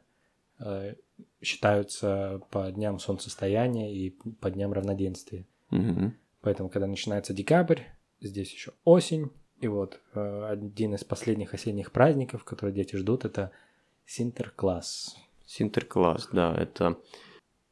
э, 0.59 0.95
считаются 1.41 2.41
по 2.49 2.71
дням 2.71 2.99
солнцестояния 2.99 3.93
и 3.93 4.11
по 4.39 4.49
дням 4.49 4.71
равноденствия. 4.71 5.45
Угу. 5.71 6.13
Поэтому, 6.41 6.69
когда 6.69 6.87
начинается 6.87 7.33
декабрь, 7.33 7.81
здесь 8.21 8.51
еще 8.53 8.71
осень. 8.85 9.29
И 9.59 9.67
вот 9.67 9.99
э, 10.13 10.47
один 10.49 10.95
из 10.95 11.03
последних 11.03 11.53
осенних 11.53 11.91
праздников, 11.91 12.45
которые 12.45 12.73
дети 12.73 12.95
ждут, 12.95 13.25
это 13.25 13.51
Синтеркласс. 14.05 15.17
Синтеркласс, 15.45 16.29
да, 16.31 16.55
это... 16.57 16.97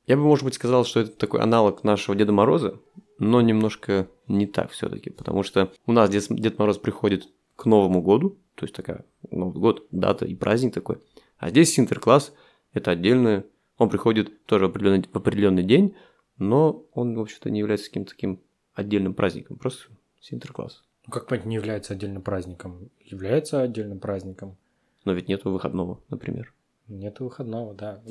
Я 0.05 0.17
бы, 0.17 0.23
может 0.23 0.43
быть, 0.43 0.55
сказал, 0.55 0.83
что 0.83 0.99
это 0.99 1.11
такой 1.11 1.41
аналог 1.41 1.83
нашего 1.85 2.15
Деда 2.15 2.33
Мороза, 2.33 2.79
но 3.19 3.41
немножко 3.41 4.07
не 4.27 4.47
так 4.47 4.71
все-таки, 4.71 5.09
потому 5.09 5.43
что 5.43 5.71
у 5.85 5.91
нас 5.91 6.09
Дед, 6.09 6.25
Дед 6.29 6.59
Мороз 6.59 6.77
приходит 6.77 7.27
к 7.55 7.65
Новому 7.65 8.01
году, 8.01 8.37
то 8.55 8.65
есть 8.65 8.75
такая 8.75 9.05
Новый 9.31 9.59
год, 9.59 9.87
дата 9.91 10.25
и 10.25 10.35
праздник 10.35 10.73
такой, 10.73 10.97
а 11.37 11.49
здесь 11.49 11.73
Синтеркласс– 11.73 12.33
это 12.73 12.91
отдельное, 12.91 13.45
он 13.77 13.89
приходит 13.89 14.45
тоже 14.45 14.67
в 14.67 14.69
определенный, 14.69 15.03
в 15.11 15.15
определенный 15.15 15.63
день, 15.63 15.95
но 16.37 16.85
он, 16.93 17.15
в 17.15 17.21
общем-то, 17.21 17.49
не 17.49 17.59
является 17.59 17.87
каким-то 17.87 18.11
таким 18.11 18.41
отдельным 18.73 19.13
праздником, 19.13 19.57
просто 19.57 19.89
Синтеркласс. 20.21 20.83
Ну, 21.05 21.13
как 21.13 21.27
понять, 21.27 21.45
не 21.45 21.55
является 21.55 21.93
отдельным 21.93 22.21
праздником? 22.21 22.89
Является 22.99 23.61
отдельным 23.61 23.99
праздником. 23.99 24.57
Но 25.05 25.13
ведь 25.13 25.29
нету 25.29 25.51
выходного, 25.51 26.01
например. 26.09 26.53
Нету 26.87 27.23
выходного, 27.23 27.73
да. 27.73 28.01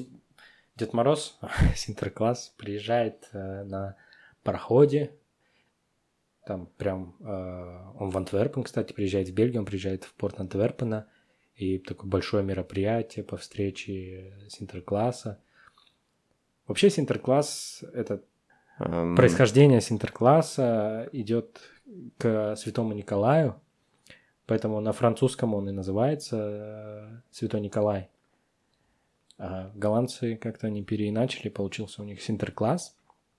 Дед 0.77 0.93
Мороз, 0.93 1.39
Синтеркласс, 1.77 2.55
приезжает 2.57 3.29
э, 3.33 3.65
на 3.65 3.97
пароходе. 4.47 5.13
Там 6.47 6.67
прям 6.79 7.17
э, 7.21 7.93
он 7.99 8.11
в 8.11 8.17
Антверпен, 8.17 8.63
кстати, 8.63 8.93
приезжает 8.93 9.29
в 9.29 9.35
Бельгию, 9.35 9.61
он 9.61 9.67
приезжает 9.67 10.05
в 10.05 10.15
порт 10.15 10.39
Антверпена. 10.41 11.09
И 11.57 11.79
такое 11.79 12.09
большое 12.09 12.45
мероприятие 12.45 13.25
по 13.25 13.37
встрече 13.37 14.35
Синтеркласса. 14.49 15.41
Вообще 16.67 16.91
Синтеркласс– 16.91 17.83
это 17.95 18.23
um... 18.79 19.17
происхождение 19.17 19.81
Синтеркласса 19.81 21.09
идет 21.13 21.61
к 22.19 22.57
Святому 22.57 22.93
Николаю, 22.93 23.61
поэтому 24.47 24.81
на 24.81 24.93
французском 24.93 25.55
он 25.55 25.69
и 25.69 25.73
называется 25.73 26.37
э, 26.37 27.21
Святой 27.31 27.61
Николай. 27.61 28.11
А 29.39 29.71
голландцы 29.75 30.37
как-то 30.37 30.67
они 30.67 30.83
переиначили, 30.83 31.49
получился 31.49 32.03
у 32.03 32.05
них 32.05 32.23
Синтеркласс. 32.23 32.97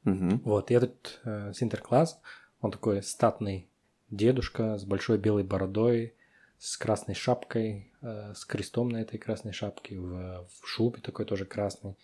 Угу. 0.07 0.41
Вот, 0.45 0.71
и 0.71 0.73
этот 0.73 1.19
э, 1.25 1.51
Синтеркласс, 1.53 2.19
он 2.61 2.71
такой 2.71 3.03
статный 3.03 3.69
дедушка 4.09 4.77
с 4.77 4.85
большой 4.85 5.17
белой 5.17 5.43
бородой, 5.43 6.13
с 6.57 6.77
красной 6.77 7.13
шапкой, 7.13 7.91
э, 8.01 8.33
с 8.33 8.45
крестом 8.45 8.89
на 8.89 9.01
этой 9.01 9.17
красной 9.19 9.51
шапке, 9.51 9.99
в, 9.99 10.47
в 10.47 10.67
шубе 10.67 11.01
такой 11.01 11.25
тоже 11.25 11.45
красный. 11.45 11.97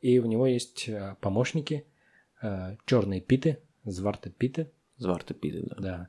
И 0.00 0.18
у 0.20 0.26
него 0.26 0.46
есть 0.46 0.88
э, 0.88 1.16
помощники, 1.20 1.84
э, 2.40 2.76
черные 2.86 3.20
питы, 3.20 3.58
зварты 3.84 4.30
питы. 4.30 4.70
Зварты 4.96 5.34
питы, 5.34 5.62
да. 5.62 5.76
Да. 5.78 6.08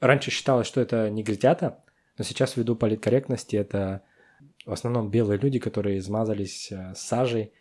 Раньше 0.00 0.30
считалось, 0.30 0.66
что 0.66 0.82
это 0.82 1.08
негритята, 1.08 1.82
но 2.18 2.24
сейчас 2.24 2.56
ввиду 2.56 2.76
политкорректности 2.76 3.56
это 3.56 4.02
в 4.66 4.72
основном 4.72 5.10
белые 5.10 5.38
люди, 5.38 5.58
которые 5.58 5.98
измазались 5.98 6.70
э, 6.70 6.92
сажей, 6.94 7.52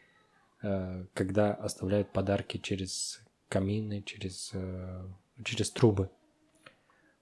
когда 1.13 1.53
оставляют 1.53 2.11
подарки 2.11 2.57
через 2.57 3.21
камины, 3.49 4.01
через, 4.01 4.51
э, 4.53 5.05
через 5.43 5.71
трубы. 5.71 6.09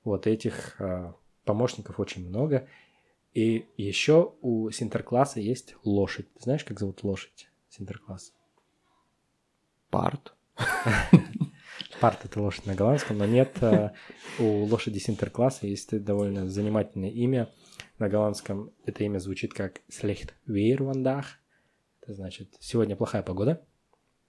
Вот 0.04 0.28
этих 0.28 0.80
помощников 1.44 2.00
очень 2.00 2.28
много. 2.28 2.68
И 3.34 3.66
еще 3.78 4.36
у 4.42 4.70
Синтеркласса 4.72 5.40
есть 5.40 5.76
лошадь. 5.84 6.32
Ты 6.34 6.44
знаешь, 6.44 6.64
как 6.64 6.80
зовут 6.80 7.04
лошадь 7.04 7.50
Синтеркласса? 7.70 8.34
Парт. 9.90 10.34
Парт 12.00 12.26
это 12.26 12.42
лошадь 12.42 12.66
на 12.66 12.76
голландском, 12.76 13.18
но 13.18 13.26
нет, 13.26 13.58
у 14.40 14.66
лошади 14.66 15.00
Синтеркласса 15.00 15.68
есть 15.68 16.04
довольно 16.04 16.50
занимательное 16.50 17.10
имя– 17.10 17.50
на 18.02 18.10
голландском 18.10 18.72
это 18.84 19.04
имя 19.04 19.20
звучит 19.20 19.54
как 19.54 19.82
weer 20.48 20.78
vandaag. 20.80 21.26
Это 22.02 22.14
значит 22.14 22.56
«сегодня 22.60 22.96
плохая 22.96 23.24
погода». 23.24 23.66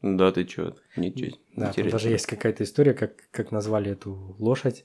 Да, 0.02 0.32
ты 0.32 0.44
чё, 0.44 0.74
ничего 0.96 1.36
Да, 1.54 1.72
там 1.72 1.88
даже 1.88 2.10
есть 2.10 2.26
какая-то 2.26 2.64
история, 2.64 2.92
как, 2.92 3.30
как 3.30 3.52
назвали 3.52 3.92
эту 3.92 4.36
лошадь. 4.38 4.84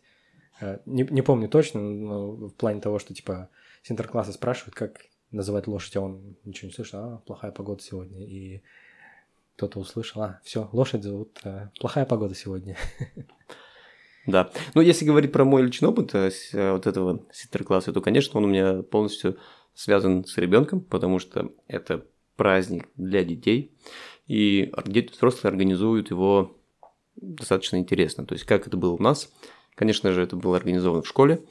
Э, 0.62 0.80
не, 0.86 1.04
не 1.04 1.22
помню 1.24 1.50
точно, 1.50 1.82
но 1.82 2.32
в 2.32 2.54
плане 2.54 2.82
того, 2.82 3.00
что 3.00 3.14
типа 3.14 3.50
Синтеркласса 3.82 4.32
спрашивают, 4.32 4.76
как 4.76 5.02
называть 5.32 5.68
лошадь, 5.68 5.96
а 5.98 6.02
он 6.02 6.38
ничего 6.46 6.68
не 6.68 6.74
слышал, 6.74 7.00
а, 7.00 7.18
плохая 7.26 7.52
погода 7.52 7.82
сегодня. 7.82 8.26
И 8.26 8.62
кто-то 9.56 9.80
услышал, 9.80 10.22
а, 10.22 10.40
все, 10.44 10.70
лошадь 10.72 11.04
зовут, 11.04 11.40
а, 11.44 11.72
плохая 11.80 12.06
погода 12.06 12.36
сегодня. 12.36 12.78
Да. 14.28 14.52
Ну, 14.74 14.82
если 14.82 15.06
говорить 15.06 15.32
про 15.32 15.46
мой 15.46 15.62
личный 15.62 15.88
опыт 15.88 16.14
э, 16.14 16.30
вот 16.74 16.86
этого 16.86 17.26
ситер-класса, 17.32 17.94
то, 17.94 18.02
конечно, 18.02 18.38
он 18.38 18.44
у 18.44 18.50
меня 18.50 18.84
полностью 18.84 19.38
связан 19.74 20.26
с 20.26 20.38
ребенком, 20.38 20.82
потому 20.82 21.20
что 21.20 21.54
это 21.70 22.06
праздник 22.38 22.88
для 22.96 23.26
детей, 23.26 23.74
и 24.28 24.72
взрослые 25.12 25.50
организуют 25.50 26.10
его 26.12 26.56
достаточно 27.16 27.78
интересно. 27.78 28.26
То 28.26 28.34
есть, 28.34 28.46
как 28.46 28.68
это 28.68 28.78
было 28.78 28.94
у 28.94 29.02
нас, 29.02 29.34
конечно 29.76 30.14
же, 30.14 30.22
это 30.22 30.36
было 30.36 30.56
организовано 30.56 31.04
в 31.04 31.08
школе, 31.08 31.44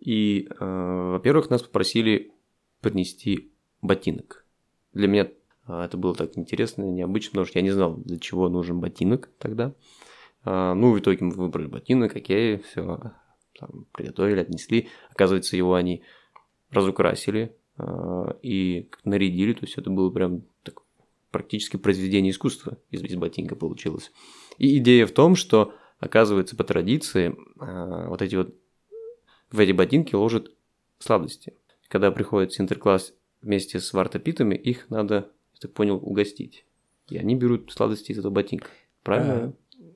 и, 0.00 0.48
э, 0.48 1.10
во-первых, 1.12 1.50
нас 1.50 1.62
попросили 1.62 2.32
принести 2.80 3.52
ботинок. 3.82 4.44
Для 4.92 5.08
меня 5.08 5.28
э, 5.66 5.82
это 5.82 5.96
было 5.96 6.14
так 6.14 6.36
интересно, 6.38 6.84
необычно, 6.84 7.30
потому 7.32 7.46
что 7.46 7.58
я 7.58 7.62
не 7.62 7.70
знал, 7.70 7.96
для 7.96 8.18
чего 8.18 8.48
нужен 8.48 8.80
ботинок 8.80 9.30
тогда. 9.38 9.74
А, 10.42 10.74
ну, 10.74 10.92
в 10.92 10.98
итоге 10.98 11.24
мы 11.24 11.32
выбрали 11.32 11.66
ботинок, 11.66 12.16
окей, 12.16 12.58
все, 12.58 13.12
там, 13.58 13.86
приготовили, 13.92 14.40
отнесли. 14.40 14.88
Оказывается, 15.10 15.56
его 15.56 15.74
они 15.74 16.02
разукрасили 16.70 17.42
э, 17.42 17.59
и 18.42 18.88
нарядили, 19.04 19.52
то 19.52 19.62
есть 19.62 19.76
это 19.78 19.90
было 19.90 20.10
прям 20.10 20.42
так, 20.62 20.80
практически 21.30 21.76
произведение 21.76 22.30
искусства 22.30 22.78
из, 22.90 23.02
из 23.02 23.16
ботинка 23.16 23.56
получилось. 23.56 24.12
И 24.58 24.78
идея 24.78 25.06
в 25.06 25.12
том, 25.12 25.36
что, 25.36 25.74
оказывается, 25.98 26.56
по 26.56 26.64
традиции 26.64 27.36
э, 27.60 28.08
вот 28.08 28.22
эти 28.22 28.36
вот 28.36 28.54
в 29.50 29.58
эти 29.58 29.72
ботинки 29.72 30.14
ложат 30.14 30.50
сладости. 30.98 31.54
Когда 31.88 32.10
приходит 32.12 32.52
Синтеркласс 32.52 33.14
вместе 33.42 33.80
с 33.80 33.92
вартопитами, 33.92 34.54
их 34.54 34.90
надо, 34.90 35.32
я 35.54 35.60
так 35.60 35.72
понял, 35.72 35.96
угостить. 35.96 36.64
И 37.08 37.18
они 37.18 37.34
берут 37.34 37.72
сладости 37.72 38.12
из 38.12 38.18
этого 38.18 38.32
ботинка. 38.32 38.68
Правильно? 39.02 39.54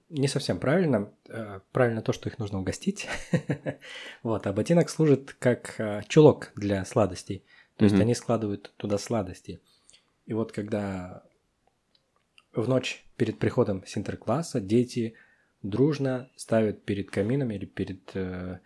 не 0.09 0.29
совсем 0.29 0.59
правильно. 0.59 1.13
Э, 1.29 1.61
правильно 1.73 2.03
то, 2.03 2.13
что 2.13 2.29
их 2.29 2.39
нужно 2.39 2.61
угостить. 2.61 3.09
вот, 4.23 4.47
а 4.47 4.53
ботинок 4.53 4.89
служит 4.89 5.35
как 5.39 5.75
э, 5.79 6.03
чулок 6.09 6.53
для 6.57 6.85
сладостей. 6.85 7.45
То 7.77 7.85
есть 7.85 7.97
они 7.97 8.15
складывают 8.15 8.73
туда 8.77 8.99
сладости. 8.99 9.61
И 10.27 10.33
вот 10.33 10.53
когда 10.53 11.25
в 12.53 12.69
ночь 12.69 13.05
перед 13.17 13.39
приходом 13.39 13.85
синтеркласса 13.87 14.61
дети 14.61 15.15
дружно 15.63 16.31
ставят 16.37 16.85
перед 16.85 17.11
камином 17.11 17.51
или 17.51 17.65
перед 17.65 18.15
э, 18.15 18.61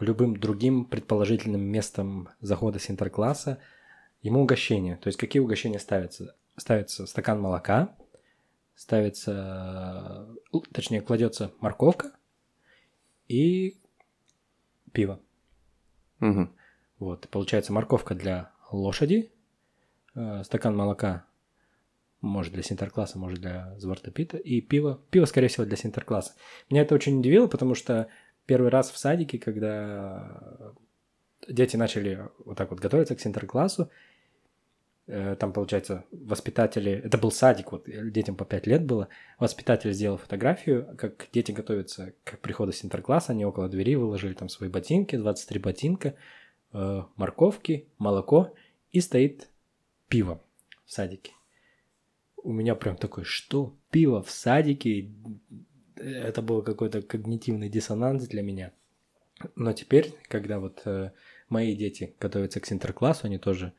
любым 0.00 0.38
другим 0.38 0.84
предположительным 0.84 1.60
местом 1.60 2.30
захода 2.40 2.78
с 2.78 2.90
интеркласса 2.90 3.58
ему 4.22 4.42
угощение. 4.42 4.96
То 4.96 5.08
есть 5.08 5.18
какие 5.18 5.40
угощения 5.40 5.78
ставятся? 5.78 6.34
Ставится 6.56 7.06
стакан 7.06 7.40
молока, 7.40 7.94
ставится, 8.74 10.28
точнее, 10.72 11.00
кладется 11.02 11.52
морковка 11.60 12.12
и 13.28 13.78
пиво. 14.92 15.20
Угу. 16.20 16.48
Вот, 16.98 17.28
получается 17.28 17.72
морковка 17.72 18.14
для 18.14 18.50
лошади, 18.70 19.30
э, 20.14 20.42
стакан 20.44 20.76
молока, 20.76 21.24
может 22.20 22.52
для 22.52 22.62
синтеркласса, 22.62 23.18
может 23.18 23.40
для 23.40 23.78
звартопита, 23.78 24.36
и 24.36 24.60
пиво, 24.60 25.00
пиво, 25.10 25.24
скорее 25.24 25.48
всего, 25.48 25.64
для 25.64 25.76
синтеркласса. 25.76 26.34
Меня 26.68 26.82
это 26.82 26.94
очень 26.94 27.20
удивило, 27.20 27.46
потому 27.46 27.74
что 27.74 28.08
первый 28.46 28.70
раз 28.70 28.90
в 28.90 28.98
садике, 28.98 29.38
когда 29.38 30.72
дети 31.46 31.76
начали 31.76 32.28
вот 32.44 32.56
так 32.56 32.70
вот 32.70 32.80
готовиться 32.80 33.14
к 33.14 33.20
синтерклассу, 33.20 33.90
э, 35.06 35.36
там, 35.38 35.52
получается, 35.52 36.04
воспитатели, 36.10 36.90
это 36.90 37.16
был 37.16 37.30
садик, 37.30 37.70
вот 37.70 37.84
детям 37.86 38.34
по 38.34 38.44
5 38.44 38.66
лет 38.66 38.84
было, 38.84 39.08
воспитатель 39.38 39.92
сделал 39.92 40.16
фотографию, 40.16 40.96
как 40.98 41.28
дети 41.32 41.52
готовятся 41.52 42.14
к 42.24 42.38
приходу 42.38 42.72
синтеркласса, 42.72 43.32
они 43.32 43.44
около 43.44 43.68
двери 43.68 43.94
выложили 43.94 44.34
там 44.34 44.48
свои 44.48 44.68
ботинки, 44.68 45.14
23 45.14 45.60
ботинка, 45.60 46.14
э, 46.72 47.02
морковки, 47.16 47.88
молоко, 47.98 48.54
и 48.92 49.00
стоит 49.00 49.48
пиво 50.08 50.40
в 50.84 50.92
садике. 50.92 51.32
У 52.42 52.52
меня 52.52 52.74
прям 52.74 52.96
такой, 52.96 53.24
что? 53.24 53.74
Пиво 53.90 54.22
в 54.22 54.30
садике? 54.30 55.10
Это 55.96 56.42
был 56.42 56.62
какой-то 56.62 57.02
когнитивный 57.02 57.68
диссонанс 57.68 58.26
для 58.28 58.42
меня. 58.42 58.72
Но 59.54 59.72
теперь, 59.72 60.14
когда 60.28 60.58
вот 60.58 60.82
э, 60.84 61.12
мои 61.48 61.74
дети 61.74 62.14
готовятся 62.20 62.60
к 62.60 62.66
синтерклассу, 62.66 63.26
они 63.26 63.38
тоже 63.38 63.72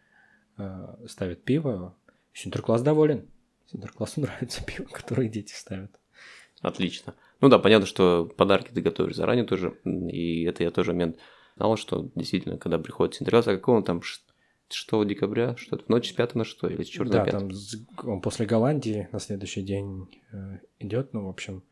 э, 0.58 1.06
ставят 1.08 1.44
пиво, 1.44 1.96
синтеркласс 2.34 2.82
доволен. 2.82 3.28
Синтерклассу 3.72 4.22
нравится 4.22 4.64
пиво, 4.64 4.88
которое 4.88 5.28
дети 5.28 5.54
ставят. 5.54 5.92
Отлично. 6.62 7.16
Ну 7.42 7.48
да, 7.48 7.60
понятно, 7.60 7.88
что 7.88 8.26
подарки 8.26 8.72
ты 8.72 8.82
готовишь 8.82 9.16
заранее 9.16 9.46
тоже, 9.46 9.78
и 9.86 10.44
это 10.44 10.64
я 10.64 10.72
тоже 10.72 10.92
момент 10.92 11.18
знал, 11.60 11.76
что 11.76 12.10
действительно, 12.16 12.58
когда 12.58 12.80
приходит 12.80 13.16
Синтеркласс, 13.16 13.48
а 13.48 13.56
какого 13.56 13.78
он 13.78 13.84
там 13.84 14.02
6 14.02 15.06
декабря, 15.06 15.56
что-то 15.58 15.84
в 15.84 15.90
ночь 15.90 16.10
с 16.10 16.14
5 16.14 16.36
на 16.36 16.46
6 16.46 16.64
или 16.64 16.84
с 16.84 16.88
4 16.88 17.10
Да, 17.10 17.20
на 17.20 17.26
5? 17.26 17.34
там 17.34 17.50
он 18.10 18.22
после 18.22 18.46
Голландии 18.46 19.10
на 19.12 19.20
следующий 19.20 19.62
день 19.62 20.08
э, 20.32 20.60
идет, 20.80 21.14
ну, 21.14 21.26
в 21.26 21.30
общем, 21.30 21.64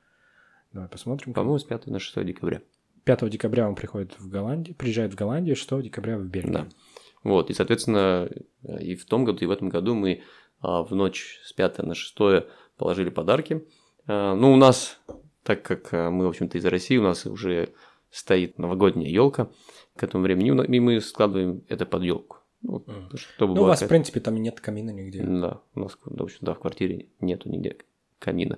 давай 0.74 0.90
посмотрим. 0.90 1.34
По-моему, 1.34 1.58
с 1.58 1.64
5 1.64 1.88
на 1.88 2.00
6 2.00 2.26
декабря. 2.26 2.62
5 3.06 3.30
декабря 3.30 3.70
он 3.70 3.76
приходит 3.76 4.20
в 4.20 4.28
Голландию, 4.28 4.76
приезжает 4.76 5.14
в 5.14 5.16
Голландию, 5.16 5.56
6 5.56 5.82
декабря 5.82 6.18
в 6.18 6.26
Бельгию. 6.26 6.54
Да. 6.54 6.68
Вот, 7.24 7.50
и, 7.50 7.54
соответственно, 7.54 8.30
и 8.64 8.96
в 8.96 9.06
том 9.06 9.24
году, 9.24 9.40
и 9.40 9.46
в 9.46 9.52
этом 9.52 9.70
году 9.70 9.96
мы 9.96 10.22
а, 10.60 10.84
в 10.84 10.94
ночь 10.94 11.40
с 11.46 11.54
5 11.54 11.80
на 11.80 11.96
6 11.96 12.46
положили 12.78 13.10
подарки. 13.10 13.66
Ну, 14.06 14.54
у 14.54 14.56
нас, 14.56 15.00
так 15.44 15.64
как 15.64 15.92
мы, 15.92 16.26
в 16.26 16.30
общем-то, 16.30 16.58
из 16.58 16.66
России, 16.66 16.98
у 16.98 17.04
нас 17.04 17.26
уже 17.26 17.74
стоит 18.10 18.58
новогодняя 18.58 19.10
елка 19.10 19.50
к 19.98 20.04
этому 20.04 20.24
времени, 20.24 20.52
ну, 20.52 20.64
и 20.64 20.80
мы 20.80 21.02
складываем 21.02 21.64
это 21.68 21.86
под 21.86 22.04
елку. 22.04 22.38
Ну, 22.62 22.84
чтобы 23.16 23.54
Ну, 23.56 23.62
у 23.62 23.66
вас, 23.66 23.80
в 23.80 23.82
какая-то- 23.82 23.90
принципе, 23.90 24.20
там 24.20 24.36
и 24.36 24.40
нет 24.40 24.60
камина 24.60 24.90
нигде. 24.92 25.22
Да, 25.24 25.62
у 25.76 25.80
нас, 25.82 25.98
в 26.04 26.24
общем, 26.24 26.40
да, 26.42 26.54
в 26.54 26.60
квартире 26.60 27.08
нету 27.20 27.50
нигде 27.50 27.78
камина. 28.20 28.58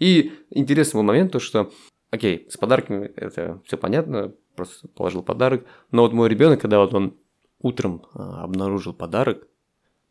И 0.00 0.32
интересный 0.50 0.98
был 0.98 1.02
момент, 1.04 1.32
то 1.32 1.38
что, 1.38 1.70
окей, 2.10 2.46
с 2.50 2.56
подарками 2.56 3.06
это 3.16 3.60
все 3.64 3.76
понятно, 3.76 4.34
просто 4.56 4.88
положил 4.88 5.22
подарок, 5.22 5.64
но 5.92 6.02
вот 6.02 6.12
мой 6.12 6.28
ребенок, 6.28 6.60
когда 6.60 6.80
вот 6.80 6.92
он 6.94 7.16
утром 7.60 8.04
а, 8.14 8.42
обнаружил 8.44 8.92
подарок, 8.94 9.46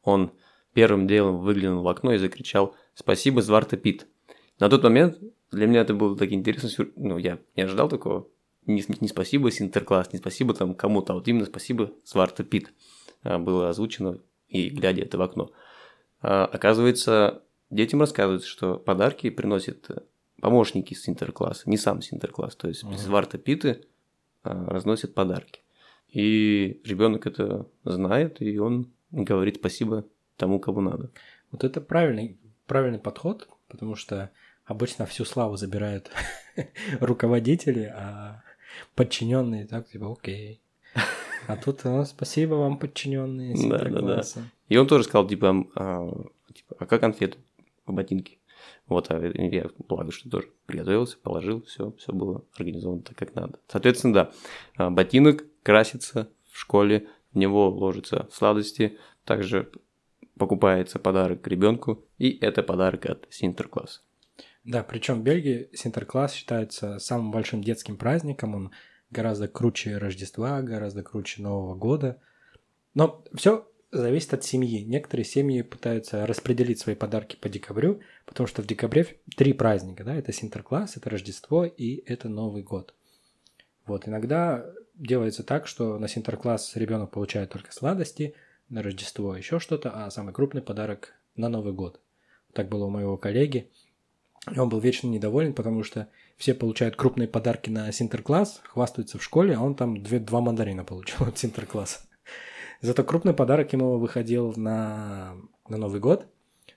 он 0.04 0.32
первым 0.74 1.08
делом 1.08 1.40
выглянул 1.42 1.84
в 1.84 1.88
окно 1.88 2.14
и 2.14 2.18
закричал 2.18 2.76
«Спасибо, 2.94 3.42
Зварта 3.42 3.76
Пит». 3.78 4.08
На 4.60 4.70
тот 4.70 4.84
момент 4.84 5.20
для 5.52 5.68
меня 5.68 5.82
это 5.82 5.94
было 5.94 6.18
так 6.18 6.32
интересно, 6.32 6.70
ну, 6.96 7.18
я 7.18 7.40
не 7.56 7.64
ожидал 7.64 7.90
такого. 7.90 8.28
Не, 8.66 8.84
не 9.00 9.08
спасибо 9.08 9.52
Синтеркласс, 9.52 10.12
не 10.14 10.20
спасибо 10.20 10.54
там 10.54 10.74
кому-то, 10.74 11.14
а 11.14 11.16
вот 11.16 11.28
именно 11.28 11.46
спасибо 11.46 11.92
Сварта 12.04 12.44
Пит 12.44 12.74
а, 13.24 13.38
было 13.38 13.70
озвучено 13.70 14.20
и 14.48 14.70
глядя 14.70 15.04
это 15.04 15.18
в 15.18 15.22
окно. 15.22 15.52
А, 16.22 16.46
Оказывается, 16.46 17.44
детям 17.70 18.02
рассказывают, 18.02 18.44
что 18.44 18.78
подарки 18.78 19.30
приносят 19.30 19.90
э, 19.90 20.02
помощники 20.42 20.94
Синтеркласса, 20.94 21.70
не 21.70 21.78
сам 21.78 22.02
Синтеркласс. 22.02 22.56
То 22.56 22.68
есть. 22.68 22.84
Сварта 23.00 23.38
Питы 23.38 23.86
а, 24.44 24.66
разносят 24.68 25.14
подарки. 25.14 25.62
И 26.10 26.82
ребенок 26.86 27.28
это 27.28 27.68
знает, 27.84 28.42
и 28.42 28.58
он 28.58 28.92
говорит 29.12 29.58
спасибо 29.58 30.06
тому, 30.38 30.60
кому 30.60 30.82
надо. 30.82 31.12
Вот 31.52 31.64
это 31.64 31.82
правильный, 31.82 32.40
правильный 32.68 33.00
подход, 33.00 33.50
потому 33.68 33.96
что 33.96 34.32
обычно 34.66 35.06
всю 35.06 35.26
славу 35.26 35.58
забирают 35.58 36.12
руководители, 37.00 37.94
а 37.94 38.44
подчиненные 38.96 39.66
так 39.66 39.90
типа 39.90 40.12
окей. 40.12 40.62
А 41.48 41.58
тут 41.58 41.84
ну, 41.84 42.04
спасибо 42.06 42.56
вам, 42.56 42.78
подчиненные 42.78 43.56
Да, 43.70 43.78
да, 43.78 44.02
да. 44.02 44.24
И 44.68 44.78
он 44.78 44.88
тоже 44.88 45.04
сказал, 45.04 45.28
типа, 45.28 45.68
а, 45.76 46.10
типа, 46.54 46.76
а 46.80 46.86
как 46.86 47.02
конфеты 47.02 47.38
в 47.86 47.94
ботинке? 47.94 48.40
Вот, 48.88 49.12
а 49.12 49.20
я, 49.20 49.70
благо, 49.88 50.12
что 50.12 50.30
тоже 50.30 50.50
приготовился, 50.66 51.18
положил, 51.22 51.64
все, 51.64 51.92
все 51.98 52.14
было 52.14 52.44
организовано 52.56 53.02
так, 53.02 53.16
как 53.16 53.36
надо. 53.36 53.60
Соответственно, 53.68 54.14
да, 54.14 54.32
а, 54.78 54.90
ботинок 54.90 55.46
красится 55.64 56.30
в 56.52 56.60
школе, 56.60 57.08
в 57.32 57.38
него 57.38 57.70
ложатся 57.70 58.28
сладости, 58.32 58.98
также 59.24 59.70
покупается 60.38 61.00
подарок 61.00 61.48
ребенку, 61.48 62.04
и 62.18 62.38
это 62.42 62.64
подарок 62.64 63.06
от 63.06 63.28
Синтеркласса. 63.30 64.02
Да, 64.66 64.84
причем 64.84 65.22
в 65.22 65.24
Бельгии 65.24 65.70
Синтеркласс 65.74 66.34
считается 66.34 66.98
самым 66.98 67.32
большим 67.32 67.64
детским 67.64 67.98
праздником. 67.98 68.56
Он 68.56 68.72
гораздо 69.12 69.48
круче 69.48 69.98
Рождества, 69.98 70.62
гораздо 70.64 71.04
круче 71.04 71.44
Нового 71.44 71.76
года. 71.76 72.20
Но 72.96 73.24
все 73.36 73.68
зависит 73.92 74.34
от 74.34 74.44
семьи. 74.44 74.84
Некоторые 74.84 75.24
семьи 75.24 75.62
пытаются 75.62 76.26
распределить 76.26 76.80
свои 76.80 76.96
подарки 76.96 77.36
по 77.36 77.48
декабрю, 77.48 78.02
потому 78.26 78.48
что 78.48 78.64
в 78.64 78.68
декабре 78.68 79.20
три 79.38 79.54
праздника, 79.54 80.04
да, 80.04 80.16
это 80.16 80.34
Синтеркласс, 80.34 80.98
это 80.98 81.12
Рождество 81.12 81.66
и 81.66 82.04
это 82.08 82.28
Новый 82.28 82.64
год. 82.64 82.96
Вот, 83.86 84.08
иногда 84.08 84.66
делается 84.96 85.44
так, 85.44 85.68
что 85.68 86.00
на 86.00 86.08
Синтеркласс 86.08 86.76
ребенок 86.76 87.12
получает 87.12 87.52
только 87.52 87.72
сладости, 87.72 88.34
на 88.70 88.82
Рождество 88.82 89.38
еще 89.38 89.60
что-то, 89.60 89.92
а 89.92 90.10
самый 90.10 90.34
крупный 90.34 90.64
подарок 90.64 91.14
на 91.36 91.50
Новый 91.50 91.74
год. 91.74 92.00
Так 92.54 92.68
было 92.68 92.86
у 92.86 92.90
моего 92.90 93.16
коллеги. 93.16 93.70
И 94.54 94.60
он 94.60 94.70
был 94.70 94.80
вечно 94.80 95.08
недоволен, 95.08 95.54
потому 95.54 95.84
что 95.84 96.08
все 96.38 96.54
получают 96.54 96.96
крупные 96.96 97.28
подарки 97.28 97.70
на 97.70 97.92
Синтеркласс, 97.92 98.62
хвастаются 98.64 99.18
в 99.18 99.24
школе, 99.24 99.56
а 99.56 99.62
он 99.62 99.76
там 99.76 100.02
две, 100.02 100.20
два 100.20 100.42
мандарина 100.42 100.84
получил 100.84 101.26
от 101.28 101.38
Синтеркласса. 101.38 102.02
Зато 102.82 103.04
крупный 103.04 103.34
подарок 103.34 103.74
ему 103.74 103.98
выходил 103.98 104.54
на, 104.56 105.36
на 105.68 105.78
Новый 105.78 106.00
год, 106.00 106.28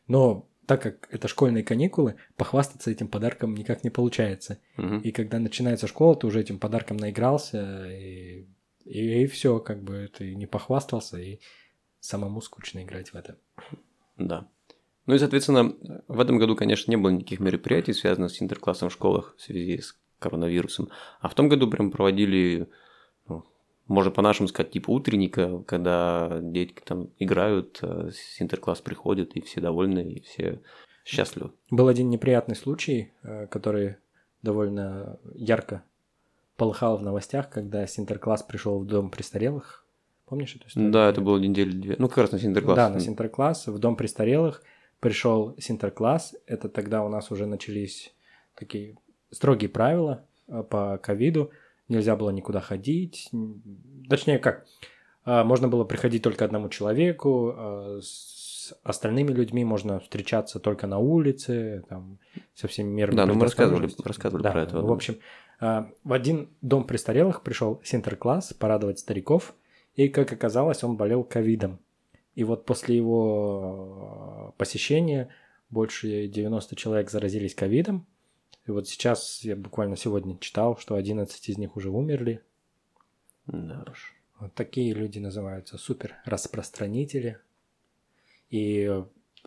но 0.06 0.48
так 0.66 0.82
как 0.82 1.08
это 1.10 1.28
школьные 1.28 1.64
каникулы, 1.64 2.16
похвастаться 2.36 2.90
этим 2.90 3.08
подарком 3.08 3.54
никак 3.54 3.84
не 3.84 3.90
получается. 3.90 4.58
Мгм. 4.76 5.00
И 5.00 5.12
когда 5.12 5.38
начинается 5.38 5.86
школа, 5.86 6.14
ты 6.14 6.26
уже 6.26 6.40
этим 6.40 6.58
подарком 6.58 6.98
наигрался, 6.98 7.86
и, 7.90 8.46
и, 8.84 9.26
все, 9.26 9.60
как 9.60 9.82
бы 9.82 10.10
ты 10.14 10.34
не 10.34 10.46
похвастался, 10.46 11.18
и 11.18 11.40
самому 12.00 12.42
скучно 12.42 12.82
играть 12.82 13.12
в 13.12 13.16
это. 13.16 13.38
Да. 14.18 14.48
Ну 15.08 15.14
и, 15.14 15.18
соответственно, 15.18 15.74
в 16.06 16.20
этом 16.20 16.36
году, 16.36 16.54
конечно, 16.54 16.90
не 16.90 16.98
было 16.98 17.08
никаких 17.08 17.40
мероприятий, 17.40 17.94
связанных 17.94 18.30
с 18.30 18.42
интерклассом 18.42 18.90
в 18.90 18.92
школах 18.92 19.34
в 19.38 19.40
связи 19.40 19.78
с 19.78 19.96
коронавирусом. 20.18 20.90
А 21.20 21.30
в 21.30 21.34
том 21.34 21.48
году 21.48 21.66
прям 21.70 21.90
проводили, 21.90 22.68
ну, 23.26 23.42
можно 23.86 24.10
по-нашему 24.10 24.48
сказать, 24.48 24.70
типа 24.70 24.90
утренника, 24.90 25.62
когда 25.66 26.40
дети 26.42 26.74
там 26.84 27.08
играют, 27.18 27.78
а 27.80 28.10
интеркласс 28.38 28.82
приходит, 28.82 29.34
и 29.34 29.40
все 29.40 29.62
довольны, 29.62 30.12
и 30.12 30.20
все 30.20 30.60
счастливы. 31.06 31.52
Был 31.70 31.88
один 31.88 32.10
неприятный 32.10 32.54
случай, 32.54 33.12
э, 33.22 33.46
который 33.46 33.96
довольно 34.42 35.18
ярко 35.34 35.84
полыхал 36.58 36.98
в 36.98 37.02
новостях, 37.02 37.48
когда 37.48 37.86
Синтеркласс 37.86 38.42
пришел 38.42 38.78
в 38.78 38.84
дом 38.84 39.10
престарелых. 39.10 39.86
Помнишь 40.26 40.54
эту 40.54 40.68
историю? 40.68 40.92
Да, 40.92 41.08
это 41.08 41.22
было 41.22 41.38
недели 41.38 41.70
две. 41.70 41.96
Ну, 41.98 42.08
как 42.08 42.18
раз 42.18 42.32
на 42.32 42.38
Синтеркласс. 42.38 42.76
Да, 42.76 42.90
на 42.90 43.00
Синтеркласс, 43.00 43.68
в 43.68 43.78
дом 43.78 43.96
престарелых 43.96 44.62
пришел 45.00 45.54
Синтеркласс. 45.58 46.34
Это 46.46 46.68
тогда 46.68 47.04
у 47.04 47.08
нас 47.08 47.30
уже 47.30 47.46
начались 47.46 48.14
такие 48.54 48.96
строгие 49.30 49.68
правила 49.68 50.24
э, 50.48 50.62
по 50.62 50.98
ковиду. 50.98 51.50
Нельзя 51.88 52.16
было 52.16 52.30
никуда 52.30 52.60
ходить. 52.60 53.30
Точнее, 54.08 54.38
как? 54.38 54.66
А, 55.24 55.44
Можно 55.44 55.68
было 55.68 55.84
приходить 55.84 56.22
только 56.22 56.44
одному 56.44 56.68
человеку. 56.68 57.54
а, 57.56 58.00
С 58.02 58.74
остальными 58.82 59.32
людьми 59.32 59.64
можно 59.64 60.00
встречаться 60.00 60.58
только 60.58 60.86
на 60.86 60.98
улице, 60.98 61.84
там, 61.88 62.18
со 62.54 62.68
всеми 62.68 62.88
мерами 62.88 63.16
Да, 63.16 63.26
ну 63.26 63.34
мы 63.34 63.42
рассказывали, 63.42 63.90
рассказывали 64.04 64.42
Да, 64.42 64.50
про 64.52 64.62
это. 64.62 64.80
В 64.80 64.92
общем, 64.92 65.18
а, 65.60 65.90
в 66.04 66.12
один 66.12 66.48
дом 66.60 66.84
престарелых 66.84 67.42
пришел 67.42 67.80
Синтеркласс 67.84 68.52
порадовать 68.52 68.98
стариков, 68.98 69.54
и, 69.96 70.08
как 70.08 70.32
оказалось, 70.32 70.84
он 70.84 70.96
болел 70.96 71.24
ковидом. 71.24 71.78
И 72.38 72.44
вот 72.44 72.66
после 72.66 72.96
его 72.96 74.52
э, 74.54 74.58
посещения 74.58 75.28
больше 75.70 76.28
90 76.28 76.76
человек 76.76 77.10
заразились 77.10 77.52
ковидом. 77.52 78.06
И 78.64 78.70
вот 78.70 78.86
сейчас, 78.86 79.40
я 79.42 79.56
буквально 79.56 79.96
сегодня 79.96 80.38
читал, 80.38 80.78
что 80.78 80.94
11 80.94 81.48
из 81.48 81.58
них 81.58 81.74
уже 81.74 81.90
умерли. 81.90 82.40
Да. 83.48 83.84
Вот 84.38 84.54
такие 84.54 84.94
люди 84.94 85.18
называются 85.18 85.78
супер 85.78 86.14
распространители. 86.24 87.40
И 88.50 88.88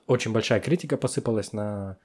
очень 0.05 0.33
большая 0.33 0.59
критика 0.59 0.97
посыпалась 0.97 1.53
на 1.53 1.97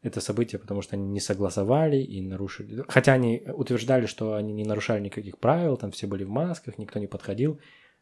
это 0.00 0.22
событие, 0.22 0.58
потому 0.58 0.80
что 0.80 0.96
они 0.96 1.06
не 1.06 1.20
согласовали 1.20 1.98
и 1.98 2.22
нарушили. 2.22 2.82
Хотя 2.88 3.12
они 3.12 3.42
утверждали, 3.46 4.06
что 4.06 4.36
они 4.36 4.54
не 4.54 4.64
нарушали 4.64 5.02
никаких 5.02 5.36
правил, 5.36 5.76
там 5.76 5.90
все 5.90 6.06
были 6.06 6.24
в 6.24 6.30
масках, 6.30 6.78
никто 6.78 6.98
не 6.98 7.08
подходил. 7.08 7.60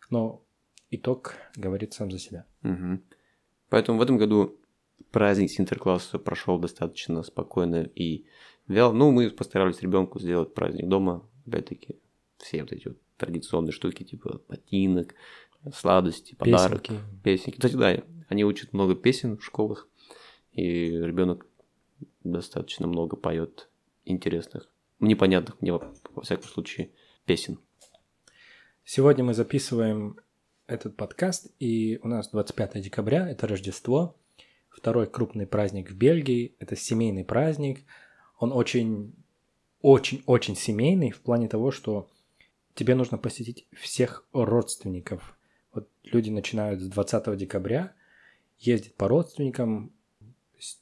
Но 0.09 0.45
итог 0.93 1.35
говорит 1.57 1.93
сам 1.95 2.11
за 2.11 2.19
себя. 2.19 2.45
Мгм. 2.63 3.03
Поэтому 3.69 3.99
в 3.99 4.03
этом 4.03 4.19
году 4.19 4.59
праздник 5.11 5.51
Синтеркласса 5.51 6.19
прошел 6.19 6.59
достаточно 6.59 7.23
спокойно 7.23 7.91
и 7.95 8.27
вяло. 8.69 8.93
Ну, 8.93 9.11
мы 9.11 9.31
постарались 9.31 9.81
ребенку 9.81 10.21
сделать 10.21 10.55
праздник 10.55 10.89
дома. 10.89 11.29
Опять-таки, 11.47 11.99
все 12.39 12.63
вот 12.63 12.73
эти 12.73 12.89
вот 12.89 12.99
традиционные 13.17 13.73
штуки, 13.73 14.05
типа 14.05 14.41
ботинок, 14.49 15.15
сладости, 15.75 16.35
подарок, 16.35 16.83
Песенки. 16.83 17.03
песенки. 17.23 17.57
Кстати, 17.57 17.75
да, 17.77 18.03
они 18.29 18.45
учат 18.45 18.73
много 18.73 18.95
песен 18.95 19.39
в 19.39 19.45
школах, 19.45 19.89
и 20.53 20.91
ребенок 20.91 21.47
достаточно 22.25 22.87
много 22.87 23.17
поет 23.17 23.69
интересных, 24.05 24.69
непонятных 25.01 25.61
мне, 25.61 25.73
во 25.73 26.23
всяком 26.23 26.49
случае, 26.49 26.91
песен. 27.25 27.59
Сегодня 28.85 29.25
мы 29.25 29.35
записываем 29.35 30.19
этот 30.67 30.97
подкаст, 30.97 31.49
и 31.59 31.99
у 32.03 32.09
нас 32.09 32.29
25 32.31 32.81
декабря, 32.81 33.29
это 33.29 33.47
Рождество, 33.47 34.17
второй 34.71 35.07
крупный 35.07 35.47
праздник 35.47 35.91
в 35.91 35.97
Бельгии, 35.97 36.55
это 36.59 36.77
семейный 36.77 37.25
праздник. 37.25 37.81
Он 38.39 38.53
очень, 38.53 39.13
очень, 39.83 40.23
очень 40.27 40.57
семейный 40.57 41.11
в 41.11 41.21
плане 41.21 41.49
того, 41.49 41.71
что 41.71 42.09
тебе 42.75 42.95
нужно 42.95 43.19
посетить 43.19 43.67
всех 43.73 44.25
родственников. 44.33 45.37
Вот 45.73 45.89
люди 46.05 46.31
начинают 46.31 46.81
с 46.81 46.87
20 46.89 47.37
декабря, 47.37 47.93
ездят 48.59 48.95
по 48.95 49.09
родственникам, 49.09 49.93